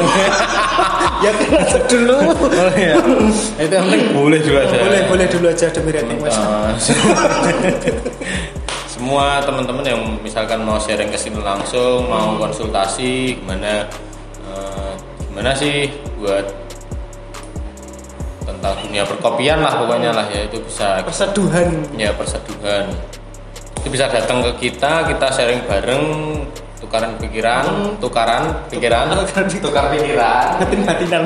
ya 1.26 1.32
kan 1.36 1.48
dulu. 1.92 2.18
boleh 2.40 2.78
ya. 2.80 2.96
Itu 3.60 3.74
yang 3.76 3.86
penting 3.92 4.04
boleh 4.16 4.40
juga 4.40 4.60
aja. 4.64 4.76
boleh, 4.80 5.02
boleh 5.12 5.26
dulu 5.28 5.46
aja 5.52 5.68
demi 5.68 5.92
rating 5.92 6.20
Mas. 6.24 6.38
Semua 9.00 9.40
teman-teman 9.44 9.84
yang 9.84 10.02
misalkan 10.20 10.60
mau 10.64 10.76
sharing 10.80 11.08
ke 11.12 11.20
sini 11.20 11.40
langsung, 11.40 12.08
mau 12.08 12.36
konsultasi 12.36 13.40
gimana 13.40 13.88
eh, 14.44 14.92
gimana 15.32 15.56
sih 15.56 15.88
buat 16.20 16.44
tentang 18.44 18.76
dunia 18.84 19.08
perkopian 19.08 19.64
lah 19.64 19.72
pokoknya 19.80 20.12
lah 20.12 20.28
ya 20.28 20.44
itu 20.44 20.60
bisa 20.60 21.00
Perseduhan. 21.06 21.80
ya 21.96 22.12
perseduhan 22.12 22.92
bisa 23.88 24.12
datang 24.12 24.44
ke 24.44 24.68
kita 24.68 25.08
kita 25.08 25.28
sharing 25.32 25.64
bareng 25.64 26.04
tukaran 26.84 27.16
pikiran 27.22 27.96
tukaran 28.04 28.44
pikiran 28.68 29.08
tukar 29.64 29.86
pikiran 29.94 30.60
batin-batinan. 30.60 31.24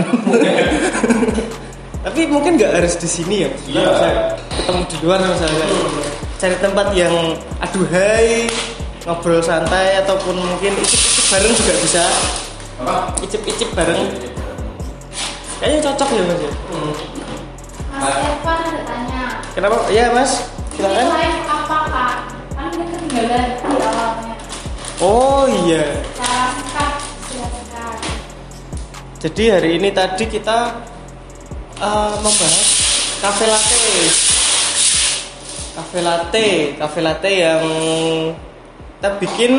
Tapi 2.04 2.28
mungkin 2.28 2.60
nggak 2.60 2.84
harus 2.84 3.00
di 3.00 3.08
sini 3.08 3.36
ya. 3.48 3.50
Iya. 3.63 3.84
bisa 3.96 4.10
ketemu 4.60 4.82
di 4.92 4.96
luar 5.08 5.20
misalnya. 5.24 5.66
Cari 6.36 6.56
tempat 6.60 6.88
yang 6.92 7.16
aduhai, 7.63 8.52
ngobrol 9.08 9.39
santai 9.39 10.04
ataupun 10.04 10.36
mungkin 10.36 10.76
icip-icip 10.84 11.26
bareng 11.32 11.54
juga 11.56 11.74
bisa. 11.80 12.04
apa 12.84 12.96
Icip-icip 13.24 13.70
bareng. 13.72 14.02
Kayaknya 15.63 15.80
cocok 15.80 16.10
ya 16.12 16.24
mas 16.28 16.39
ya. 16.44 16.52
Mas 17.94 18.16
Irfan 18.20 18.60
ada 18.68 18.82
tanya. 18.84 19.24
Kenapa? 19.56 19.78
Ya 19.88 20.12
mas, 20.12 20.44
silakan. 20.76 21.08
live 21.08 21.48
apa 21.48 21.78
kak? 21.88 22.33
Oh 25.04 25.45
iya. 25.45 25.86
Silakan. 26.17 27.97
Jadi 29.23 29.43
hari 29.54 29.69
ini 29.80 29.93
tadi 29.93 30.26
kita 30.28 30.84
uh, 31.80 32.15
membahas 32.19 32.67
kafe 33.21 33.45
latte. 33.47 33.84
Kafe 35.73 35.99
latte, 36.06 36.47
kafe 36.78 36.99
latte 37.02 37.32
yang 37.32 37.63
kita 38.99 39.10
bikin 39.17 39.52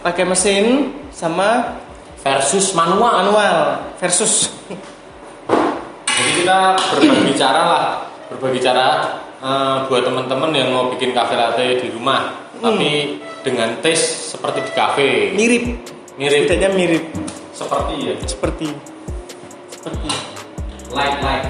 pakai 0.00 0.24
mesin 0.24 0.94
sama 1.12 1.76
versus 2.20 2.72
manual. 2.72 3.12
manual 3.12 3.56
versus 3.98 4.52
Jadi 6.06 6.30
kita 6.44 6.76
berbagi 6.92 7.34
cara 7.34 7.62
lah, 7.64 7.86
berbagi 8.28 8.60
cara 8.60 8.86
eh, 9.40 9.76
buat 9.86 10.02
teman-teman 10.02 10.50
yang 10.52 10.68
mau 10.70 10.84
bikin 10.88 11.10
kafe 11.10 11.34
latte 11.34 11.80
di 11.80 11.88
rumah, 11.90 12.30
tapi 12.56 13.18
dengan 13.40 13.80
taste 13.80 14.36
seperti 14.36 14.58
di 14.62 14.72
kafe. 14.72 15.08
mirip 15.32 15.64
Mirip. 16.14 16.44
setidaknya 16.44 16.70
mirip 16.76 17.04
Seperti 17.50 17.94
ya. 18.04 18.14
seperti 18.28 18.66
seperti 19.72 20.08
Like 20.92 21.16
like. 21.22 21.48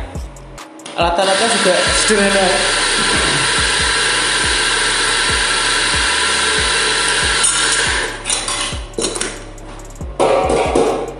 alat-alatnya 0.94 1.48
juga 1.50 1.74
sederhana 1.98 2.46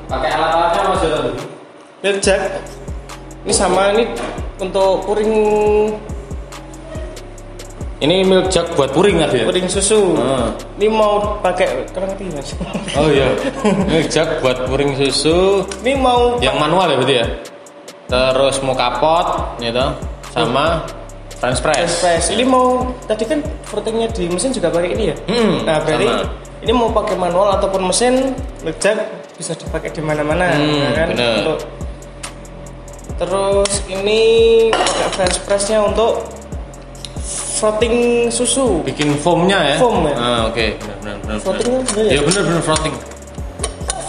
Pakai 0.07 0.31
alat-alatnya 0.35 0.81
apa 0.83 0.95
sih 0.99 1.09
tadi? 1.09 1.31
milk 2.01 2.17
jug 2.25 2.41
ini 3.41 3.53
sama 3.53 3.93
ini 3.93 4.05
untuk 4.57 5.05
puring 5.05 5.33
Ini 8.01 8.25
milk 8.25 8.49
jug 8.49 8.65
buat 8.75 8.91
puring 8.91 9.21
ada 9.21 9.29
ya? 9.31 9.45
puring 9.45 9.69
susu 9.69 10.17
Ah. 10.17 10.49
ini 10.75 10.89
mau 10.89 11.37
pakai 11.39 11.85
ngerti 11.87 12.33
mas 12.33 12.49
Oh 12.97 13.07
iya. 13.07 13.29
milk 13.85 14.09
jug 14.09 14.29
buat 14.41 14.65
puring 14.65 14.97
susu 14.97 15.61
ini 15.85 15.93
mau 15.95 16.41
yang 16.41 16.57
manual 16.57 16.87
ya 16.87 16.97
berarti 16.97 17.15
ya. 17.15 17.27
Terus 18.07 18.57
mau 18.61 18.73
kapot 18.73 19.27
gitu 19.59 19.85
sama 20.29 20.81
French 21.37 21.61
press. 21.61 21.77
express 21.79 22.25
ini 22.31 22.43
mau 22.43 22.85
tadi 23.05 23.25
kan 23.25 23.39
fruitingnya 23.63 24.09
di 24.11 24.29
mesin 24.29 24.51
juga 24.51 24.69
pakai 24.69 24.91
ini 24.91 25.05
ya 25.09 25.17
Hmm, 25.27 25.53
nah 25.63 25.77
berarti 25.79 26.05
sama. 26.05 26.25
ini 26.59 26.73
mau 26.73 26.89
pakai 26.91 27.17
manual 27.17 27.49
ataupun 27.55 27.81
mesin 27.83 28.33
milk 28.61 28.77
jug 28.79 28.97
bisa 29.37 29.53
dipakai 29.55 29.89
di 29.89 30.01
mana-mana 30.01 30.49
Hmm, 30.51 30.73
ya 30.79 30.91
kan 30.95 31.09
bener. 31.11 31.33
untuk 31.39 31.59
terus 33.15 33.73
ini 33.87 34.21
pakai 34.71 35.09
french 35.13 35.37
pressnya 35.45 35.81
untuk 35.83 36.25
frotting 37.61 37.97
susu 38.33 38.81
Bikin 38.83 39.21
foamnya 39.21 39.61
ya? 39.61 39.77
Foam, 39.77 40.09
ya? 40.09 40.17
Ah, 40.17 40.41
oke, 40.49 40.67
benar 40.81 40.97
benar 40.97 41.15
benar. 41.21 41.37
Frottingnya 41.45 41.81
bener 41.85 42.05
ya? 42.05 42.11
Iya 42.11 42.21
benar 42.25 42.43
benar 42.49 42.63
frotting. 42.65 42.95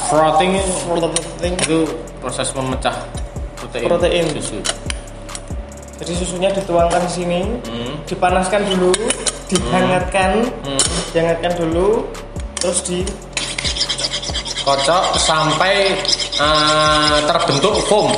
Frotting 0.07 0.51
itu 1.51 1.77
proses 2.19 2.47
memecah 2.51 2.95
protein, 3.59 3.85
Protein. 3.85 4.25
susu. 4.39 4.57
jadi 6.01 6.13
susunya 6.17 6.49
dituangkan 6.49 6.97
di 7.05 7.11
sini 7.13 7.39
Hmm. 7.61 7.93
dipanaskan 8.09 8.65
dulu 8.65 8.89
dihangatkan 9.47 10.49
Hmm. 10.65 10.81
dihangatkan 11.11 11.53
dulu 11.59 12.07
terus 12.57 12.81
di 12.81 13.05
Kocok 14.61 15.17
sampai 15.17 15.97
eh, 16.37 17.17
terbentuk 17.25 17.81
foam. 17.85 18.13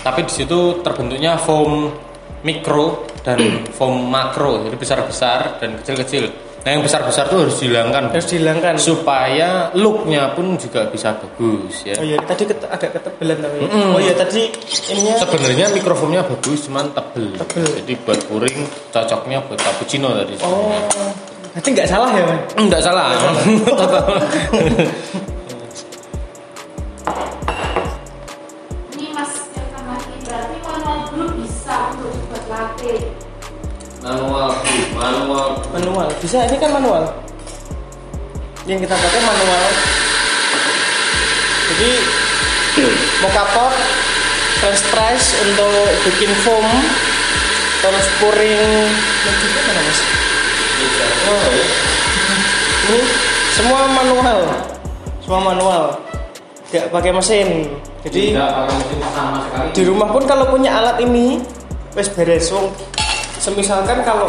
Tapi 0.00 0.24
di 0.24 0.32
situ 0.32 0.80
terbentuknya 0.80 1.36
foam 1.36 1.92
mikro 2.40 3.04
dan 3.26 3.66
foam 3.68 4.06
makro, 4.06 4.62
jadi 4.62 4.78
besar-besar 4.78 5.58
dan 5.58 5.74
kecil-kecil. 5.76 6.30
Nah 6.62 6.68
yang 6.68 6.80
besar-besar 6.80 7.26
itu 7.26 7.36
harus 7.38 7.56
dihilangkan 7.58 8.02
harus 8.10 8.26
dihilangkan 8.26 8.74
supaya 8.76 9.70
looknya 9.72 10.30
pun 10.34 10.54
juga 10.54 10.86
bisa 10.86 11.14
bagus 11.14 11.82
ya. 11.82 11.94
oh 11.94 12.02
iya 12.02 12.18
tadi 12.18 12.42
ket- 12.42 12.66
agak 12.66 12.90
ketebelan 12.90 13.38
tapi 13.38 13.56
Mm-mm. 13.62 13.94
oh 13.94 13.98
iya 13.98 14.10
tadi 14.12 14.50
ininya 14.90 15.14
Sebenarnya 15.22 15.66
mikrofoamnya 15.70 16.22
bagus, 16.22 16.66
cuman 16.66 16.90
tebel. 16.90 17.34
Tebel. 17.38 17.66
Jadi 17.70 17.92
buat 18.02 18.18
puring 18.26 18.58
cocoknya 18.90 19.38
buat 19.46 19.58
cappuccino 19.58 20.08
tadi. 20.16 20.34
oh 20.42 20.74
berarti 21.54 21.68
nggak 21.70 21.88
salah 21.88 22.10
ya 22.12 22.22
man 22.26 22.38
Enggak 22.58 22.82
salah. 22.82 23.06
manual, 34.06 34.48
manual. 34.94 35.46
manual. 35.74 36.08
Bisa 36.22 36.46
ini 36.46 36.56
kan 36.62 36.70
manual. 36.70 37.02
Yang 38.66 38.86
kita 38.86 38.94
pakai 38.94 39.20
manual. 39.22 39.64
Jadi 41.66 41.90
mau 43.24 43.30
kapot 43.34 43.74
french 44.62 44.82
press 44.94 45.24
untuk 45.42 45.86
bikin 46.06 46.30
foam 46.46 46.66
terus 47.82 48.06
puring. 48.22 48.86
Juga 49.26 49.60
mana 49.66 49.80
mas 49.82 50.00
Oh, 51.26 51.42
ini 52.86 53.00
semua 53.58 53.80
manual. 53.90 54.38
Semua 55.24 55.40
manual. 55.42 55.82
Nggak 56.70 56.86
pakai 56.94 57.10
mesin. 57.10 57.48
Jadi 58.06 58.30
Tidak 58.30 58.46
pakai 58.46 58.74
mesin 58.78 58.98
sama 59.10 59.38
sekali. 59.42 59.68
di 59.74 59.82
rumah 59.82 60.08
pun 60.14 60.22
kalau 60.22 60.46
punya 60.46 60.70
alat 60.78 61.02
ini 61.02 61.42
wes 61.98 62.06
beres. 62.14 62.54
Wong 62.54 62.70
semisalkan 63.38 64.00
kalau 64.02 64.28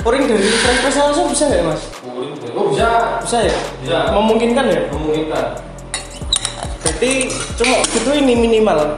puring 0.00 0.24
dari 0.24 0.40
french 0.56 0.80
press 0.80 0.96
langsung 0.96 1.26
bisa 1.28 1.44
nggak 1.46 1.64
mas 1.64 1.82
Puring. 2.00 2.32
Oh 2.54 2.64
bisa. 2.68 2.88
bisa 3.20 3.38
ya 3.44 3.56
Bisa. 3.82 3.98
memungkinkan 4.12 4.64
ya 4.66 4.80
Memungkinkan. 4.90 5.44
berarti 6.78 7.10
cuma 7.54 7.76
gitu 7.84 8.10
ini 8.12 8.34
minimal 8.34 8.96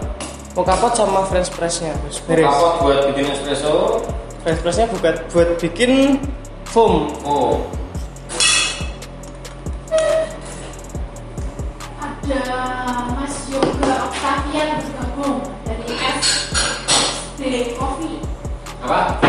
mau 0.52 0.62
kapot 0.62 0.92
sama 0.92 1.24
french 1.24 1.50
pressnya 1.50 1.92
beres 2.26 2.44
Kapot 2.44 2.72
buat 2.80 3.00
bikin 3.10 3.26
espresso. 3.28 4.00
french 4.40 4.60
pressnya 4.60 4.86
buat 4.92 5.16
buat 5.30 5.50
bikin 5.58 6.20
foam 6.66 7.10
Oh. 7.22 7.58
Ada 11.98 12.42
Mas 13.12 13.34
Yoga 13.46 14.06
Octavian 14.06 14.68
bergabung 14.80 15.36
dari 15.66 15.86
SD 16.14 17.42
Coffee. 17.74 17.99
Apa? 18.90 19.06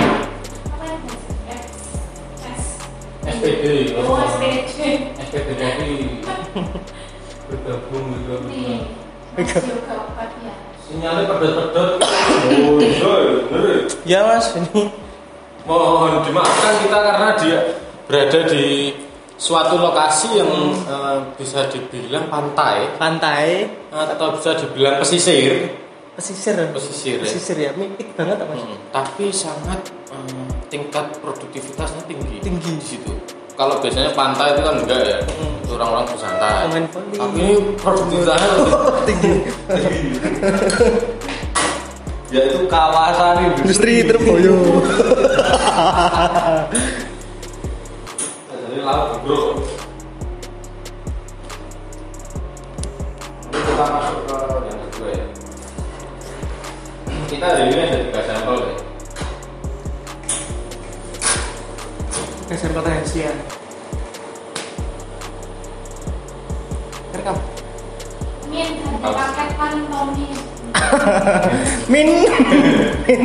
Ya 3.22 3.30
SPD. 3.30 3.94
Oh 4.02 4.18
SPC. 4.18 4.78
SPD 5.22 5.62
kopi. 5.62 6.26
Bergabung 7.46 8.08
Yoga 8.26 9.94
Octavian. 9.94 10.58
Sinyalnya 10.82 11.30
pedot-pedot. 11.30 11.90
Oh 12.02 12.82
iya, 12.82 13.14
bener. 13.54 13.78
ya 14.02 14.20
mas 14.26 14.58
ini 14.58 14.90
Mohon 15.70 16.26
dimaafkan 16.26 16.74
kita 16.82 16.98
karena 16.98 17.30
dia 17.38 17.58
berada 18.10 18.40
di 18.50 18.98
suatu 19.38 19.78
lokasi 19.78 20.42
yang 20.42 20.74
eh, 20.74 21.18
bisa 21.38 21.70
dibilang 21.70 22.34
pantai 22.34 22.98
pantai 22.98 23.70
atau 23.94 24.42
bisa 24.42 24.58
dibilang 24.58 24.98
pesisir. 24.98 25.70
Pesisir 26.12 26.56
Pesisir, 26.70 27.18
ya. 27.18 27.24
pesisir 27.24 27.58
ya 27.58 27.72
mimpi 27.74 28.04
banget 28.12 28.38
apa 28.38 28.52
mas 28.52 28.62
Hmm, 28.62 28.78
tapi 28.92 29.32
sangat 29.32 29.80
eh, 30.12 30.48
tingkat 30.68 31.06
produktivitasnya 31.18 32.04
tinggi. 32.06 32.38
Tinggi. 32.40 32.72
di 32.76 32.86
situ. 32.86 33.12
Kalau 33.54 33.78
biasanya 33.78 34.12
pantai 34.12 34.52
itu 34.52 34.62
kan 34.62 34.76
enggak 34.76 35.02
ya, 35.02 35.18
Mm. 35.22 35.62
itu 35.62 35.72
orang-orang 35.72 36.06
bersantai. 36.08 36.66
Main 36.68 36.86
volley. 36.88 37.16
Tapi 37.16 37.38
ini 37.38 37.54
produktivitasnya 37.76 38.50
lebih 38.54 38.76
tinggi 39.06 39.34
yaitu 42.32 42.64
kawasan 42.66 43.36
industri 43.46 44.08
terboyo 44.08 44.56
Jadi 48.48 48.78
laut 48.82 49.20
bro. 49.22 49.60
Ini 53.52 53.60
kita 53.60 53.84
masuk 53.84 54.20
ke 54.24 54.38
ya. 54.40 54.51
Kita 57.32 57.48
hari 57.48 57.72
ini 57.72 57.80
ada 57.82 57.98
tiga 58.04 58.22
sampel 58.22 58.56
ya. 58.60 58.74
geser 62.46 62.72
kota 62.76 62.92
Asia 62.92 63.32
rekam 67.14 67.38
Min 68.52 68.68
ada 69.00 69.08
paket 69.16 69.50
Pantone. 69.56 70.28
min 71.94 72.08
min 73.08 73.22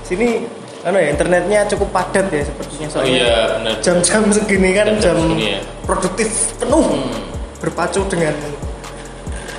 sini 0.00 0.48
anu 0.80 0.96
ya 0.96 1.12
internetnya 1.12 1.68
cukup 1.68 1.92
padat 1.92 2.32
ya 2.32 2.40
sepertinya 2.42 2.86
Oh 2.88 2.92
soalnya 2.96 3.12
iya 3.12 3.36
benar. 3.52 3.74
jam-jam 3.84 4.22
segini 4.32 4.70
kan 4.72 4.86
Jam-jam 4.88 5.04
jam 5.04 5.16
segini 5.28 5.46
ya. 5.52 5.60
produktif 5.84 6.28
penuh 6.56 6.80
Hmm, 6.80 7.12
berpacu 7.60 8.00
dengan 8.08 8.32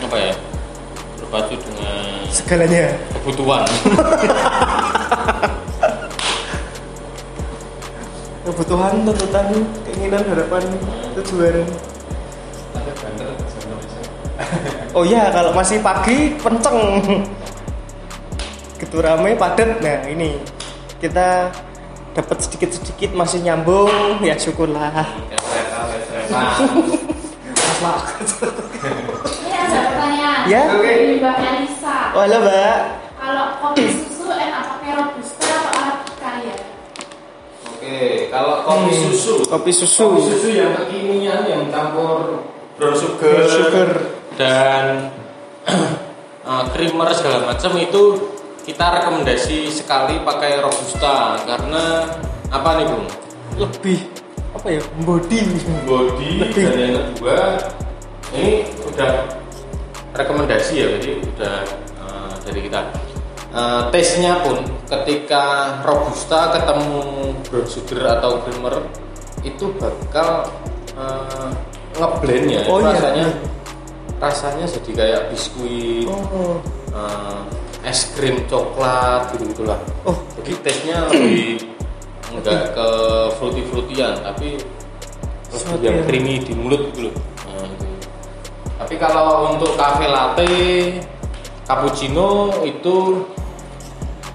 apa 0.01 0.17
ya? 0.17 0.33
Segalanya 2.49 2.97
kebutuhan. 3.13 3.61
kebutuhan 8.41 9.05
tuntutan 9.05 9.53
keinginan 9.85 10.25
harapan 10.25 10.65
tujuan. 11.13 11.61
Oh 14.97 15.05
iya 15.05 15.29
kalau 15.29 15.53
masih 15.53 15.77
pagi 15.77 16.33
kenceng. 16.41 17.05
Gitu 18.81 18.97
rame 18.97 19.37
padat. 19.37 19.77
Nah 19.85 20.09
ini. 20.09 20.41
Kita 20.97 21.53
dapat 22.17 22.49
sedikit-sedikit 22.49 23.13
masih 23.13 23.45
nyambung. 23.45 24.25
Ya 24.25 24.33
syukurlah. 24.41 25.05
Ini 26.33 26.33
ada 26.33 26.65
pertanyaan 28.41 28.68
Ya. 30.49 30.65
dari 30.73 31.21
Mbak 31.21 31.35
Elisa. 31.39 31.97
oh, 32.09 32.19
halo 32.19 32.37
mbak 32.41 32.77
Kalau 33.19 33.45
kopi 33.61 33.83
susu 33.85 34.25
enak 34.25 34.63
pakai 34.65 34.91
robusta 34.95 35.45
atau 35.45 35.71
arabica 35.77 36.31
ya? 36.41 36.55
Oke, 37.69 37.99
kalau 38.27 38.55
kopi 38.63 38.89
Hmm. 38.89 39.01
susu, 39.05 39.33
kopi 39.45 39.69
susu 39.69 40.07
kopi 40.09 40.21
susu 40.25 40.47
yang 40.51 40.73
kekinian 40.73 41.41
yang 41.45 41.63
campur 41.69 42.41
brown 42.75 42.95
sugar, 42.95 43.45
Brown 43.45 43.51
sugar. 43.51 43.89
dan 44.35 44.85
uh, 46.43 46.63
creamer 46.73 47.11
segala 47.11 47.45
macam 47.45 47.75
itu 47.75 48.03
kita 48.63 48.85
rekomendasi 48.95 49.69
sekali 49.69 50.17
pakai 50.19 50.57
robusta 50.59 51.37
karena 51.43 52.07
apa 52.47 52.69
nih 52.75 52.85
bung? 52.87 53.05
lebih 53.59 53.99
apa 54.49 54.67
ya 54.71 54.81
body 55.03 55.39
Body 55.83 56.29
Lebih. 56.39 56.63
dan 56.63 56.77
yang 56.79 56.95
kedua 57.11 57.37
ini 58.31 58.63
udah 58.81 59.11
rekomendasi 60.13 60.73
ya 60.79 60.87
jadi 60.97 61.09
udah 61.21 61.55
uh, 62.01 62.33
dari 62.45 62.59
kita. 62.65 62.79
Uh, 63.49 63.89
taste-nya 63.89 64.45
pun 64.45 64.61
ketika 64.85 65.73
robusta 65.81 66.53
ketemu 66.53 67.33
brown 67.49 67.65
sugar 67.65 68.21
atau 68.21 68.45
creamer 68.45 68.85
itu 69.41 69.73
bakal 69.81 70.45
uh, 70.93 71.49
ngeblend 71.97 72.45
ya 72.45 72.61
Oh, 72.69 72.77
iya. 72.77 72.93
rasanya 72.93 73.25
rasanya 74.21 74.65
jadi 74.69 74.91
kayak 74.93 75.21
biskuit 75.33 76.05
oh 76.05 76.61
uh, 76.93 77.41
es 77.81 78.13
krim 78.13 78.45
coklat 78.45 79.33
gitu 79.33 79.49
gitulah. 79.49 79.81
Oh 80.05 80.13
jadi 80.37 80.53
taste-nya 80.61 80.97
lebih 81.09 81.65
enggak 82.29 82.77
ke 82.77 82.87
fruity 83.41 83.65
fruityan 83.65 84.13
tapi 84.21 84.61
lebih 85.49 85.81
yang 85.89 85.97
creamy 86.05 86.37
di 86.45 86.53
mulut 86.53 86.93
gitu 86.93 87.09
loh. 87.09 87.15
Nah, 87.49 87.65
itu. 87.65 87.88
Tapi 88.79 88.95
kalau 88.95 89.51
untuk 89.51 89.75
cafe 89.75 90.07
latte 90.07 90.55
cappuccino 91.67 92.63
itu 92.63 93.27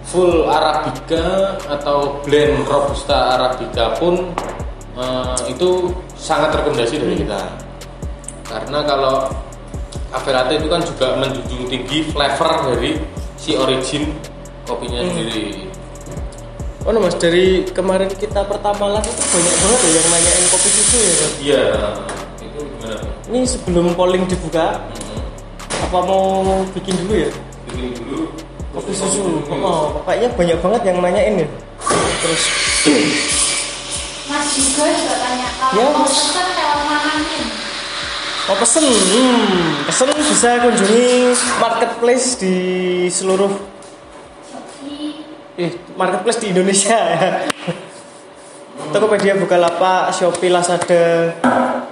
full 0.05 0.47
arabica 0.47 1.57
atau 1.67 2.21
blend 2.23 2.63
robusta 2.69 3.41
arabica 3.41 3.97
pun 3.97 4.31
eh, 5.01 5.37
itu 5.49 5.91
sangat 6.15 6.61
rekomendasi 6.61 7.01
dari 7.01 7.25
kita. 7.25 7.43
Karena 8.45 8.85
kalau 8.85 9.33
cafe 10.13 10.31
latte 10.31 10.61
itu 10.61 10.69
kan 10.71 10.85
juga 10.85 11.19
menjunjung 11.19 11.65
tinggi 11.67 12.07
flavor 12.13 12.71
dari 12.71 13.01
si 13.35 13.59
origin 13.59 14.13
kopinya 14.69 15.03
sendiri. 15.03 15.67
Oh 16.85 16.93
no, 16.93 17.01
mas 17.01 17.17
dari 17.17 17.65
kemarin 17.73 18.13
kita 18.13 18.45
pertama 18.45 18.93
live 18.93 19.09
itu 19.09 19.25
banyak 19.25 19.55
banget 19.57 19.81
ya 19.81 19.91
yang 19.97 20.07
nanyain 20.13 20.45
kopi 20.53 20.69
susu 20.69 20.97
ya 21.01 21.13
Mas? 21.17 21.33
iya 21.41 21.63
Ini 23.35 23.43
sebelum 23.51 23.99
polling 23.99 24.31
dibuka, 24.31 24.79
apa 25.83 25.99
mau 26.07 26.47
bikin 26.71 26.95
dulu 27.03 27.15
ya? 27.19 27.31
bikin 27.67 27.91
dulu 27.99 28.31
Kopi 28.71 28.95
susu. 28.95 29.43
Oh, 29.59 29.99
kayaknya 30.07 30.31
banyak 30.39 30.59
banget 30.63 30.83
yang 30.87 30.99
nanyain 31.03 31.43
ya. 31.43 31.49
Terus 32.23 32.43
Mas 34.31 34.47
juga 34.55 34.87
juga 34.87 35.15
tanya 35.19 35.49
kalau 35.59 35.75
Ya, 35.75 35.87
mau 35.91 36.07
Mas. 36.07 36.15
pesen 36.15 36.47
lewat 36.47 36.81
mana 36.87 37.13
nih? 37.19 37.43
mau 38.45 38.57
pesen, 38.63 38.85
hmm, 38.87 39.47
pesen 39.91 40.09
bisa 40.15 40.51
kunjungi 40.63 41.07
marketplace 41.59 42.27
di 42.39 42.57
seluruh 43.11 43.51
Shopee, 44.47 45.27
eh, 45.59 45.75
marketplace 45.99 46.39
di 46.39 46.55
Indonesia 46.55 46.95
ya. 46.95 47.51
Tokopedia, 48.95 49.35
Bukalapak, 49.35 50.15
Shopee, 50.15 50.55
Lazada, 50.55 51.35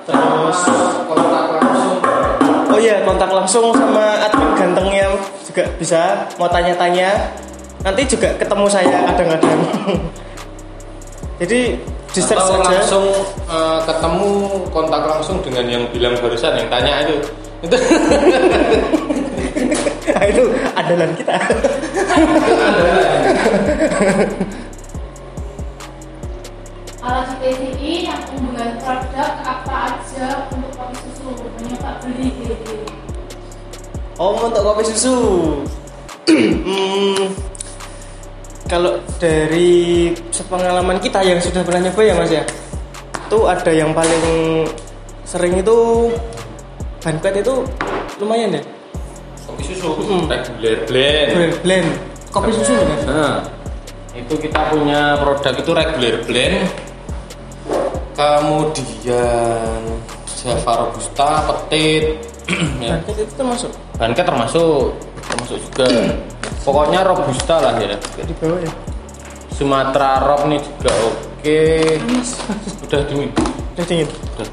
terus 0.07 0.59
kontak 1.07 1.47
langsung 1.59 1.99
Oh 2.73 2.81
iya, 2.81 3.05
kontak 3.05 3.29
langsung 3.29 3.69
sama 3.77 4.17
admin 4.25 4.49
gantengnya 4.57 5.05
juga 5.45 5.69
bisa 5.77 6.25
mau 6.41 6.49
tanya-tanya. 6.49 7.13
Nanti 7.85 8.09
juga 8.09 8.33
ketemu 8.41 8.65
saya 8.65 9.05
kadang-kadang. 9.13 9.61
Jadi 11.45 11.77
di 12.13 12.21
search 12.21 12.41
atau 12.41 12.65
aja. 12.65 12.81
langsung 12.81 13.05
eh, 13.45 13.79
ketemu 13.85 14.29
kontak 14.73 15.05
langsung 15.05 15.37
dengan 15.45 15.65
yang 15.69 15.85
bilang 15.93 16.17
barusan 16.21 16.57
yang 16.57 16.69
tanya 16.73 17.05
itu 17.05 17.17
itu 17.63 17.77
Nah, 20.13 20.25
itu 20.33 20.45
andalan 20.77 21.11
kita. 21.17 21.37
di 27.03 27.35
TVI 27.43 27.93
yang 28.07 28.21
unggulan 28.31 28.79
produk 28.79 29.31
apa 29.43 29.75
aja 29.91 30.47
untuk 30.55 30.71
kopi 30.79 30.95
susu? 31.03 31.35
Mencoba 31.35 31.91
beli 31.99 32.29
gitu. 32.47 32.75
Oh, 34.23 34.39
untuk 34.39 34.63
kopi 34.63 34.83
susu. 34.87 35.17
Hmm, 36.33 37.35
kalau 38.71 38.95
dari 39.19 40.15
sepengalaman 40.31 41.03
kita 41.03 41.21
yang 41.27 41.43
sudah 41.43 41.67
pernah 41.67 41.91
nyoba 41.91 42.03
ya 42.07 42.15
Mas 42.15 42.31
ya. 42.31 42.45
Itu 43.27 43.51
ada 43.51 43.73
yang 43.75 43.91
paling 43.91 44.65
sering 45.27 45.59
itu 45.59 46.09
banquet 47.03 47.43
itu 47.43 47.67
lumayan 48.23 48.55
ya. 48.55 48.63
kopi 49.43 49.63
susu 49.67 49.91
Mm. 49.99 50.31
regular 50.31 50.77
blend 50.87 51.31
Blend, 51.35 51.55
blend. 51.67 51.89
Kopi 52.31 52.51
susu 52.55 52.73
kan? 52.79 52.99
Nah, 53.11 53.37
itu 54.15 54.35
kita 54.39 54.71
punya 54.71 55.19
produk 55.19 55.55
itu 55.59 55.71
regular 55.75 56.15
blend. 56.25 56.92
Kemudian 58.13 59.81
Java 60.43 60.73
Robusta, 60.85 61.29
Petit, 61.49 62.19
ya. 62.85 62.99
Itu 63.07 63.23
termasuk 63.39 63.71
Banket 63.97 64.25
termasuk, 64.27 64.93
termasuk 65.23 65.57
juga. 65.71 65.87
Pokoknya 66.67 67.03
Robusta 67.03 67.59
lah 67.59 67.75
ya. 67.79 67.99
kayak 67.99 68.27
di 68.27 68.35
bawah 68.39 68.59
ya. 68.63 68.73
Sumatera 69.55 70.19
Rob 70.23 70.43
nih 70.51 70.59
juga 70.59 70.91
oke. 71.07 71.63
Udah 72.87 73.01
dingin. 73.07 73.31
Udah 73.75 73.85
dingin. 73.87 74.09
Udah. 74.11 74.47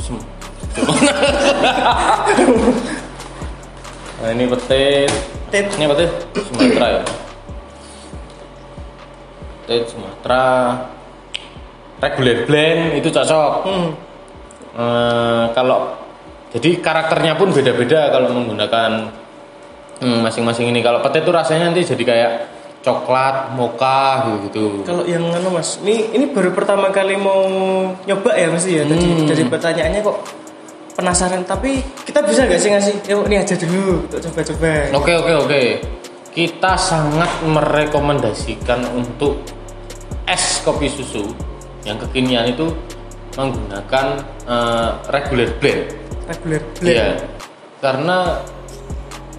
Sem- 0.00 0.26
nah 4.20 4.28
ini 4.32 4.44
petit. 4.48 5.12
Tit. 5.52 5.66
Ini 5.76 5.84
petit 5.88 6.10
Sumatera 6.48 6.86
ya. 6.88 7.02
Petit 9.68 9.84
Sumatera. 9.88 10.44
Regular 12.02 12.38
blend 12.50 12.98
itu 12.98 13.08
cocok. 13.14 13.52
Hmm. 13.62 13.88
Eh, 14.72 15.44
kalau 15.54 15.94
jadi 16.50 16.82
karakternya 16.82 17.38
pun 17.38 17.54
beda-beda 17.54 18.10
kalau 18.10 18.34
menggunakan 18.34 19.08
hmm, 20.02 20.18
masing-masing 20.26 20.68
ini. 20.74 20.82
Kalau 20.82 20.98
petai 20.98 21.22
itu 21.22 21.30
rasanya 21.30 21.70
nanti 21.70 21.86
jadi 21.86 22.02
kayak 22.02 22.32
coklat, 22.82 23.54
mocha 23.54 24.26
gitu. 24.48 24.82
Kalau 24.82 25.06
yang 25.06 25.22
anu 25.30 25.54
Mas, 25.54 25.78
ini 25.86 26.10
ini 26.10 26.26
baru 26.34 26.50
pertama 26.50 26.90
kali 26.90 27.14
mau 27.14 27.46
nyoba 28.02 28.34
ya 28.34 28.50
mesti 28.50 28.70
ya. 28.80 28.84
Tadi 28.84 29.06
Hmm. 29.06 29.28
dari 29.30 29.44
pertanyaannya 29.46 30.00
kok 30.02 30.18
penasaran 30.92 31.40
tapi 31.46 31.80
kita 32.04 32.20
bisa 32.20 32.44
nggak 32.44 32.60
sih 32.60 32.70
ngasih 32.74 32.94
yuk 33.08 33.24
ini 33.30 33.36
aja 33.40 33.54
dulu 33.54 34.04
untuk 34.10 34.18
coba-coba. 34.26 34.72
Oke 34.98 35.12
oke 35.14 35.32
oke. 35.46 35.62
Kita 36.32 36.74
sangat 36.80 37.44
merekomendasikan 37.44 38.88
untuk 38.96 39.38
es 40.26 40.64
kopi 40.64 40.88
susu 40.88 41.51
yang 41.82 41.98
kekinian 41.98 42.50
itu 42.50 42.70
menggunakan 43.36 44.06
eh, 44.46 44.90
regular 45.10 45.50
blend. 45.58 45.82
Regular 46.28 46.62
blend. 46.78 46.96
Iya. 46.96 47.08
Karena 47.82 48.38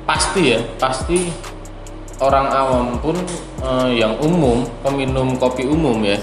pasti 0.04 0.52
ya, 0.52 0.60
pasti 0.76 1.32
orang 2.20 2.48
awam 2.52 2.88
pun 3.00 3.16
eh, 3.64 3.90
yang 4.04 4.18
umum, 4.20 4.68
peminum 4.84 5.36
kopi 5.40 5.64
umum 5.68 6.04
ya, 6.04 6.18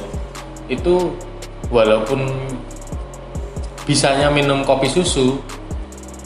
itu 0.68 1.14
walaupun 1.70 2.26
bisanya 3.86 4.28
minum 4.28 4.62
kopi 4.66 4.90
susu, 4.90 5.40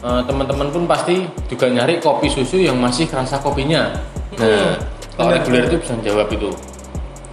eh, 0.03 0.23
teman-teman 0.27 0.69
pun 0.75 0.85
pasti 0.89 1.29
juga 1.47 1.71
nyari 1.71 2.01
kopi 2.03 2.27
susu 2.27 2.59
yang 2.59 2.81
masih 2.81 3.07
kerasa 3.07 3.39
kopinya. 3.39 3.95
Nah, 4.35 4.75
kalau 5.15 5.31
reguler 5.31 5.71
itu 5.71 5.79
bisa 5.79 5.95
jawab 6.03 6.27
itu. 6.33 6.51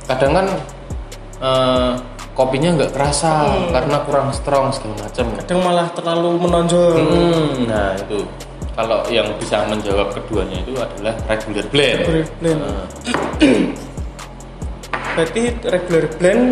Kadang 0.05 0.32
kan 0.38 0.47
eh, 1.41 1.91
kopinya 2.41 2.69
nggak 2.73 2.91
kerasa 2.97 3.53
karena 3.69 3.97
kurang 4.09 4.33
strong 4.33 4.73
segala 4.73 5.05
macam. 5.05 5.25
Kadang 5.45 5.59
malah 5.61 5.87
terlalu 5.93 6.29
menonjol. 6.41 6.93
Hmm, 6.97 7.69
nah 7.69 7.93
itu 7.93 8.25
kalau 8.73 9.05
yang 9.13 9.29
bisa 9.37 9.61
menjawab 9.69 10.09
keduanya 10.17 10.57
itu 10.65 10.73
adalah 10.73 11.13
regular 11.29 11.65
blend. 11.69 11.99
Regular 12.01 12.27
blend. 12.41 12.59
Nah, 12.65 12.85
Berarti 15.11 15.43
regular 15.67 16.05
blend 16.17 16.43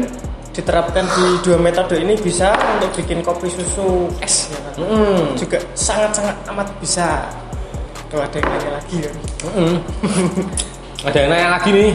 diterapkan 0.51 1.07
di 1.07 1.25
dua 1.47 1.55
metode 1.55 1.95
ini 1.95 2.19
bisa 2.19 2.51
untuk 2.75 2.91
bikin 2.99 3.23
kopi 3.23 3.47
susu 3.47 4.11
es 4.19 4.51
ya 4.51 4.59
kan? 4.59 4.73
hmm, 4.83 5.39
Juga 5.39 5.57
sangat-sangat 5.73 6.35
amat 6.51 6.67
bisa. 6.83 7.23
Kalau 8.11 8.25
ada 8.25 8.35
yang 8.35 8.49
nanya 8.51 8.71
lagi 8.77 8.95
ya. 8.99 9.11
hmm. 9.47 9.75
Ada 11.07 11.17
yang 11.23 11.29
nanya 11.31 11.49
lagi 11.55 11.69
nih. 11.71 11.91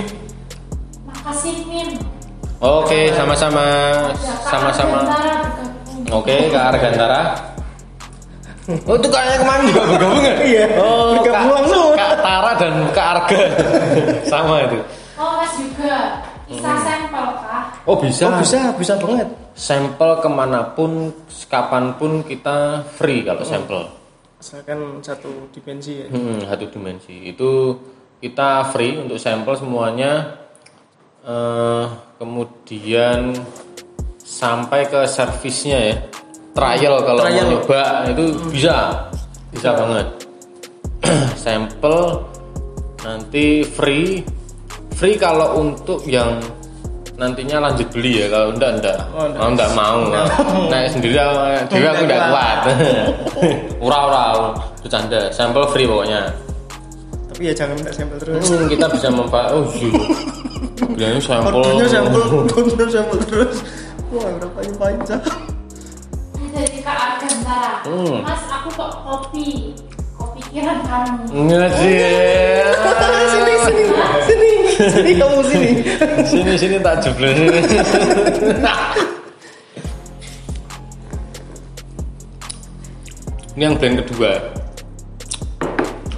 Makasih 1.04 1.56
Min. 1.68 2.13
Oke, 2.64 3.12
sama-sama 3.12 3.66
sama-sama. 4.42 5.04
Oke, 6.10 6.48
Kak 6.48 6.64
Argantara. 6.72 7.20
Oh, 8.88 8.96
itu 8.96 9.08
kayaknya 9.12 9.36
kemarin 9.38 9.64
juga 9.68 9.82
bergabung 9.84 10.22
ya? 10.24 10.34
Iya, 10.40 10.64
Oh, 10.80 11.12
bergabung 11.12 11.44
Kak- 11.44 11.56
langsung. 11.60 11.88
Kak 11.92 12.12
Tara 12.18 12.52
dan 12.56 12.74
Kak 12.90 13.06
Arga. 13.14 13.40
sama 14.32 14.54
itu. 14.64 14.78
Oh 15.14 15.36
mas 15.36 15.52
juga 15.54 15.96
bisa 16.48 16.70
sampel 16.80 17.26
kah? 17.38 17.62
Oh, 17.84 17.96
bisa. 18.00 18.24
Oh 18.24 18.40
bisa, 18.40 18.58
bisa 18.72 18.94
banget. 18.96 19.28
Sampel 19.52 20.10
ke 20.18 20.28
mana 20.28 20.64
pun, 20.72 21.12
kapan 21.46 21.92
pun 21.94 22.24
kita 22.24 22.80
free 22.88 23.20
kalau 23.20 23.44
sampel. 23.44 23.84
Asalkan 24.40 24.80
satu 25.00 25.52
dimensi 25.52 26.00
ya. 26.00 26.06
Hmm, 26.08 26.40
satu 26.42 26.64
dimensi. 26.66 27.28
Itu 27.28 27.76
kita 28.18 28.64
free 28.72 28.96
untuk 28.96 29.20
sampel 29.20 29.52
semuanya. 29.54 30.40
Eh, 31.20 31.84
kemudian 32.24 33.36
sampai 34.16 34.88
ke 34.88 35.04
servisnya 35.04 35.92
ya. 35.92 35.96
Trial 36.56 37.04
kalau 37.04 37.20
Trial. 37.20 37.44
mau 37.44 37.50
nyoba 37.60 37.82
itu 38.08 38.24
bisa. 38.48 39.04
Bisa 39.52 39.70
banget. 39.76 40.06
sampel 41.44 42.24
nanti 43.04 43.60
free. 43.62 44.24
Free 44.96 45.20
kalau 45.20 45.60
untuk 45.60 46.00
yang 46.08 46.40
nantinya 47.14 47.70
lanjut 47.70 47.86
beli 47.94 48.24
ya 48.24 48.26
kalau 48.26 48.50
enggak 48.50 48.70
enggak 48.80 48.98
Oh, 49.14 49.22
enggak. 49.22 49.38
oh, 49.38 49.48
enggak 49.54 49.70
mau 49.78 49.98
naik 50.74 50.88
sendiri 50.90 51.14
aku 51.14 51.78
enggak 51.78 52.26
kuat 52.26 52.58
ura 53.86 53.98
ura 54.10 54.24
bercanda 54.82 55.30
sampel 55.30 55.62
free 55.70 55.86
pokoknya 55.86 56.26
Tapi 57.30 57.50
ya 57.50 57.54
jangan 57.54 57.74
minta 57.78 57.94
sampel 57.94 58.18
terus. 58.18 58.42
Hmm, 58.50 58.66
kita 58.66 58.86
bisa 58.90 59.08
mempa 59.14 59.46
oh 59.54 59.62
iya 59.78 59.94
bilangnya 60.74 61.20
sampel 61.22 61.52
Ordernya 61.54 61.86
sampel, 61.86 62.22
ordernya 62.34 62.86
sampel 62.90 63.18
terus. 63.30 63.56
Wah, 64.10 64.26
berapa 64.38 64.58
yang 64.62 64.76
panjang? 64.78 65.22
Jadi 66.54 66.78
kak 66.86 66.94
Argantara, 66.98 67.82
Hmm. 67.82 68.22
mas 68.22 68.42
aku 68.46 68.68
kok 68.78 68.90
kopi, 69.02 69.74
kopi 70.14 70.40
kiran 70.54 70.78
kamu. 70.86 71.22
Enggak 71.34 71.70
sih 71.82 71.98
sini, 73.34 73.54
sini, 73.66 73.84
sini, 74.22 74.50
sini 74.94 75.10
kamu 75.18 75.40
sini. 75.50 75.70
sini 76.26 76.52
sini 76.58 76.76
tak 76.78 77.02
jeblos 77.02 77.34
sini 77.34 77.58
ini 83.54 83.62
yang 83.62 83.74
blend 83.78 84.02
kedua 84.02 84.32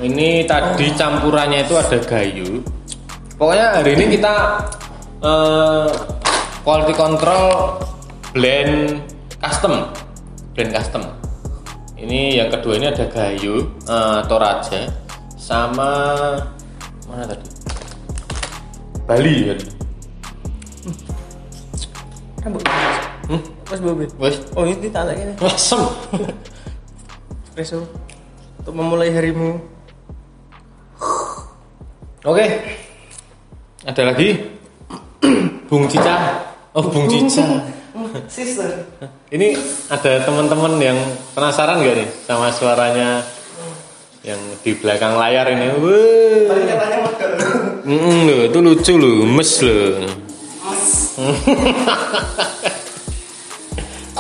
ini 0.01 0.45
tadi 0.45 0.87
campurannya 0.97 1.65
itu 1.65 1.75
ada 1.77 1.99
gayu 2.05 2.61
pokoknya 3.37 3.81
hari 3.81 3.91
ini 3.97 4.05
kita 4.17 4.35
eh, 5.21 5.89
quality 6.65 6.95
control 6.97 7.81
blend 8.33 9.01
custom 9.41 9.93
blend 10.57 10.73
custom 10.73 11.03
ini 11.97 12.37
yang 12.41 12.49
kedua 12.53 12.77
ini 12.81 12.87
ada 12.89 13.05
gayu 13.09 13.69
eh, 13.89 14.21
toraja 14.29 14.89
sama 15.37 15.93
mana 17.09 17.25
tadi 17.29 17.47
Bali 19.07 19.37
ya 19.53 19.57
Rambut. 22.47 22.63
Hmm? 23.27 23.43
Mas 23.67 23.81
Bobi. 23.83 24.07
Wes, 24.23 24.39
Oh, 24.55 24.63
ini 24.63 24.87
tak 24.87 25.11
lagi 25.11 25.27
nih. 25.27 25.35
asem. 25.51 25.83
Espresso. 27.51 27.83
Untuk 28.63 28.71
memulai 28.71 29.11
harimu. 29.11 29.59
Oke. 32.23 32.47
Ada 33.87 34.03
lagi? 34.03 34.35
Bung 35.71 35.87
Cica. 35.87 36.43
Oh, 36.75 36.91
Bung 36.91 37.07
Cica. 37.07 37.63
Sister. 38.35 38.83
Ini 39.31 39.55
ada 39.87 40.27
teman-teman 40.27 40.75
yang 40.83 40.99
penasaran 41.39 41.87
gak 41.87 42.03
nih 42.03 42.09
sama 42.27 42.51
suaranya 42.51 43.23
yang 44.27 44.43
di 44.67 44.75
belakang 44.75 45.15
layar 45.15 45.47
ini? 45.55 45.71
Wuh. 45.79 46.51
Tadi 46.51 46.67
katanya. 46.67 46.99
Mm, 47.87 48.27
loh, 48.27 48.41
itu 48.51 48.59
lucu 48.59 48.99
loh, 48.99 49.23
mes 49.23 49.53
loh. 49.63 50.03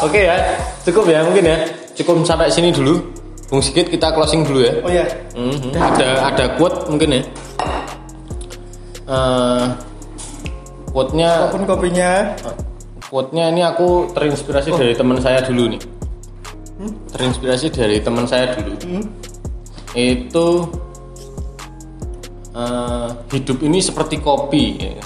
Oke 0.06 0.30
ya, 0.30 0.62
cukup 0.86 1.10
ya 1.10 1.26
mungkin 1.26 1.42
ya. 1.42 1.58
Cukup 1.98 2.22
sampai 2.22 2.54
sini 2.54 2.70
dulu. 2.70 3.02
Bung 3.50 3.58
Sigit 3.58 3.90
kita 3.90 4.14
closing 4.14 4.46
dulu 4.46 4.62
ya. 4.62 4.78
Oh 4.86 4.92
ya. 4.94 5.02
Mhm. 5.34 5.74
Ada 5.74 6.30
ada 6.30 6.54
quote 6.54 6.86
mungkin 6.86 7.18
ya. 7.18 7.26
Eh 9.06 9.64
quote-nya 10.90 11.46
Apa 11.46 11.52
pun 11.54 11.62
kopinya. 11.68 12.34
quote-nya 13.06 13.54
ini 13.54 13.62
aku 13.62 14.10
terinspirasi 14.10 14.74
dari 14.74 14.94
teman 14.98 15.22
saya 15.22 15.40
dulu 15.46 15.70
nih. 15.76 15.82
Terinspirasi 17.14 17.70
dari 17.70 18.02
teman 18.02 18.26
saya 18.26 18.50
dulu. 18.56 18.74
Itu 19.94 20.46
eh, 22.56 23.08
hidup 23.30 23.58
ini 23.62 23.78
seperti 23.78 24.18
kopi. 24.18 24.64
ya. 24.80 25.04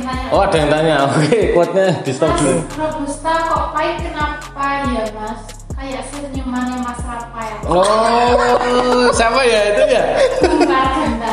Tanya. 0.00 0.32
Oh 0.32 0.40
ada 0.42 0.56
yang 0.56 0.70
tanya, 0.72 0.94
oke 1.06 1.38
quote-nya 1.54 1.86
di 2.02 2.10
stop 2.14 2.32
Mas 2.32 2.40
dulu. 2.40 2.58
Robusta 2.74 3.32
kok 3.46 3.64
pahit 3.76 3.96
kenapa 4.00 4.66
ya 4.90 5.04
mas? 5.12 5.59
Kayak 5.80 6.04
senyumannya 6.12 6.76
Mas 6.84 7.00
Rafael. 7.00 7.56
Oh 7.64 9.08
siapa 9.16 9.40
ya 9.48 9.60
itu 9.72 9.82
ya? 9.88 10.04
Bunga. 10.44 10.82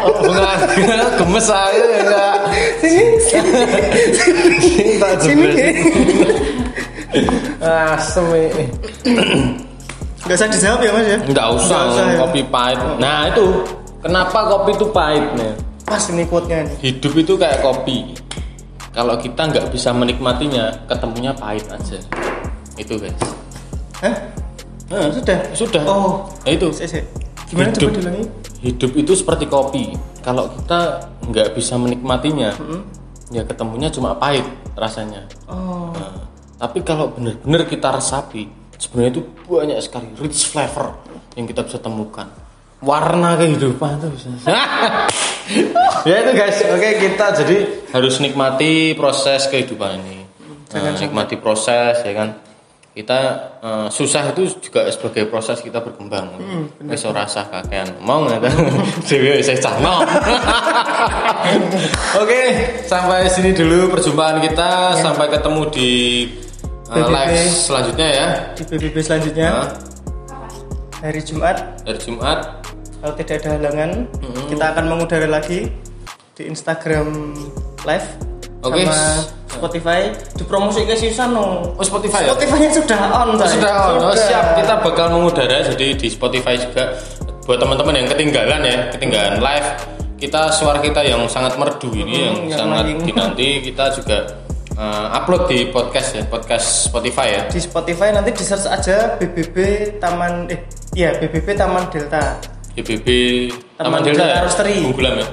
Oh 0.07 0.13
bunga 0.23 0.51
gemes 1.19 1.47
aja 1.51 1.75
ya 1.83 1.99
enggak. 1.99 2.35
Sini, 2.79 3.03
Sini 3.27 4.95
sini. 5.19 5.51
Asem 7.59 8.27
ini. 8.31 8.65
Gak 10.23 10.35
usah 10.39 10.47
dijawab 10.47 10.79
ya 10.79 10.91
mas 10.95 11.05
ya. 11.11 11.17
Enggak 11.27 11.47
usah, 11.51 11.67
Nggak 11.67 11.91
usah, 11.91 12.05
ya. 12.07 12.17
kopi 12.23 12.41
pahit. 12.47 12.79
Nah 13.03 13.19
itu 13.27 13.45
kenapa 13.99 14.39
kopi 14.47 14.71
itu 14.79 14.87
pahit 14.95 15.27
nih? 15.35 15.51
Pas 15.83 16.03
ini 16.07 16.23
quote-nya 16.23 16.71
nih. 16.71 16.75
Hidup 16.87 17.13
itu 17.19 17.33
kayak 17.35 17.59
kopi. 17.59 18.15
Kalau 18.95 19.19
kita 19.19 19.43
nggak 19.43 19.75
bisa 19.75 19.91
menikmatinya, 19.91 20.71
ketemunya 20.87 21.35
pahit 21.35 21.67
aja. 21.67 21.99
Itu 22.79 22.95
guys. 22.95 23.46
Nah, 24.01 25.09
Sudah. 25.11 25.39
Sudah. 25.51 25.83
Oh. 25.83 26.29
Nah, 26.45 26.51
itu. 26.53 26.69
Sik. 26.71 27.03
Gimana 27.47 27.71
hidup, 27.71 27.79
coba 27.79 27.91
diulangi? 27.95 28.23
hidup 28.61 28.91
itu 28.97 29.11
seperti 29.15 29.45
kopi. 29.47 29.93
Kalau 30.25 30.51
kita 30.51 31.07
nggak 31.23 31.55
bisa 31.55 31.79
menikmatinya, 31.79 32.51
ya 33.31 33.43
ketemunya 33.47 33.87
cuma 33.87 34.17
pahit 34.17 34.43
rasanya. 34.75 35.23
Oh. 35.47 35.95
Nah, 35.95 36.27
tapi 36.59 36.83
kalau 36.83 37.15
benar-benar 37.15 37.63
kita 37.69 37.93
resapi, 37.95 38.51
sebenarnya 38.75 39.11
itu 39.19 39.21
banyak 39.47 39.79
sekali 39.79 40.07
rich 40.19 40.51
flavor 40.51 40.99
yang 41.39 41.47
kita 41.47 41.63
bisa 41.63 41.79
temukan. 41.79 42.27
Warna 42.83 43.39
kehidupan 43.39 44.03
itu 44.03 44.07
bisa. 44.13 44.27
ya 46.07 46.15
itu 46.21 46.31
guys, 46.35 46.59
oke 46.61 46.89
kita 47.01 47.25
jadi 47.41 47.57
harus 47.95 48.19
nikmati 48.21 48.93
proses 48.93 49.47
kehidupan 49.47 50.03
ini. 50.03 50.19
Nah, 50.75 50.93
nikmati 50.99 51.39
proses 51.39 52.03
ya 52.03 52.13
kan. 52.13 52.46
Kita 52.97 53.19
eh, 53.61 53.87
susah 53.93 54.33
itu 54.33 54.57
juga 54.57 54.89
sebagai 54.89 55.29
proses 55.29 55.61
kita 55.61 55.85
berkembang. 55.85 56.33
Wis 56.81 57.05
ora 57.05 57.29
rasa 57.29 57.45
kakean 57.45 58.01
ngomong 58.01 58.33
ya 58.33 58.41
kan. 58.41 58.57
Dewe 59.05 59.37
wis 59.37 59.53
cah. 59.61 59.77
Oke, 62.25 62.41
sampai 62.89 63.29
sini 63.29 63.53
dulu 63.53 63.93
perjumpaan 63.93 64.41
kita. 64.41 64.97
Sampai 64.97 65.29
ketemu 65.29 65.61
di 65.69 65.89
PBB. 66.89 67.13
live 67.13 67.53
selanjutnya 67.53 68.07
ya. 68.09 68.27
Di 68.57 68.65
PBB 68.65 68.95
selanjutnya 69.05 69.47
Nah, 69.53 69.69
hari 71.05 71.21
Jumat 71.21 71.85
dari 71.85 72.01
Jumat. 72.01 72.65
kalau 72.97 73.13
tidak 73.13 73.45
ada 73.45 73.61
halangan 73.61 74.09
kita 74.49 74.73
akan 74.73 74.85
mengudara 74.89 75.29
lagi 75.29 75.69
di 76.33 76.49
Instagram 76.49 77.37
live 77.85 78.09
Oke. 78.67 78.83
sama 78.83 78.99
Spotify 79.47 79.99
dipromosikan 80.37 80.95
sih 80.95 81.09
no. 81.27 81.73
Oh, 81.73 81.83
Spotify 81.83 82.27
ya? 82.27 82.35
Spotify-nya 82.35 82.69
sudah 82.69 82.99
on 83.09 83.29
Oh, 83.33 83.41
Say. 83.41 83.57
sudah, 83.57 83.73
oh, 83.97 84.13
siap. 84.13 84.45
Kita 84.59 84.73
bakal 84.83 85.05
mengudara 85.09 85.65
jadi 85.65 85.97
di 85.97 86.07
Spotify 86.07 86.53
juga 86.55 86.93
buat 87.47 87.57
teman-teman 87.57 88.03
yang 88.03 88.07
ketinggalan 88.11 88.61
ya, 88.61 88.77
ketinggalan 88.93 89.39
live. 89.39 89.69
Kita 90.17 90.49
suara 90.49 90.81
kita 90.81 91.01
yang 91.01 91.25
sangat 91.29 91.55
merdu 91.55 91.93
ini 91.93 92.25
yang 92.25 92.37
yang 92.49 92.59
sangat 92.59 92.89
lain. 92.89 92.97
dinanti 93.05 93.49
kita 93.61 93.93
juga 93.93 94.17
eh, 94.73 95.07
upload 95.13 95.45
di 95.45 95.59
podcast 95.69 96.09
ya, 96.13 96.23
podcast 96.25 96.89
Spotify 96.89 97.27
ya. 97.37 97.41
di 97.45 97.59
Spotify 97.61 98.09
nanti 98.09 98.33
di 98.33 98.41
search 98.41 98.65
aja 98.65 99.13
BBB 99.15 99.57
Taman 100.01 100.49
eh 100.49 100.65
iya 100.93 101.13
BBB 101.17 101.53
Taman 101.53 101.85
Delta 101.93 102.33
BBB 102.73 103.07
Taman 103.77 103.77
Taman 103.77 103.99
Delta 104.05 104.21
ya. 104.21 104.33
Delta 104.41 104.45
Rosteri. 104.49 104.75
Bungkulam 104.85 105.13
ya. 105.21 105.27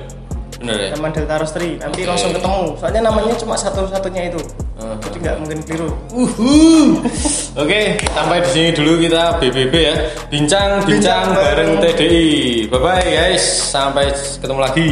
Bener 0.61 0.77
ya. 0.79 0.89
Taman 0.93 1.11
Delta 1.11 1.35
Rosteri 1.37 1.77
nanti 1.77 2.03
Oke. 2.03 2.11
langsung 2.11 2.31
ketemu 2.33 2.63
soalnya 2.77 3.03
namanya 3.03 3.35
cuma 3.35 3.55
satu-satunya 3.55 4.31
itu 4.31 4.43
Uh-huh. 4.75 4.99
jadi 5.07 5.17
nggak 5.23 5.37
mungkin 5.39 5.59
keliru 5.63 5.91
Uhuh. 6.11 6.99
Oke, 7.63 7.95
sampai 8.11 8.43
di 8.43 8.51
sini 8.51 8.69
dulu 8.75 8.99
kita 8.99 9.39
BBB 9.39 9.75
ya. 9.79 9.95
Bincang-bincang 10.27 10.83
Bincang 10.91 11.27
bareng 11.31 11.71
bareng. 11.79 11.95
TDI. 11.95 12.67
Bye 12.67 12.81
bye 12.83 13.07
guys, 13.07 13.45
sampai 13.71 14.11
ketemu 14.11 14.59
lagi. 14.59 14.91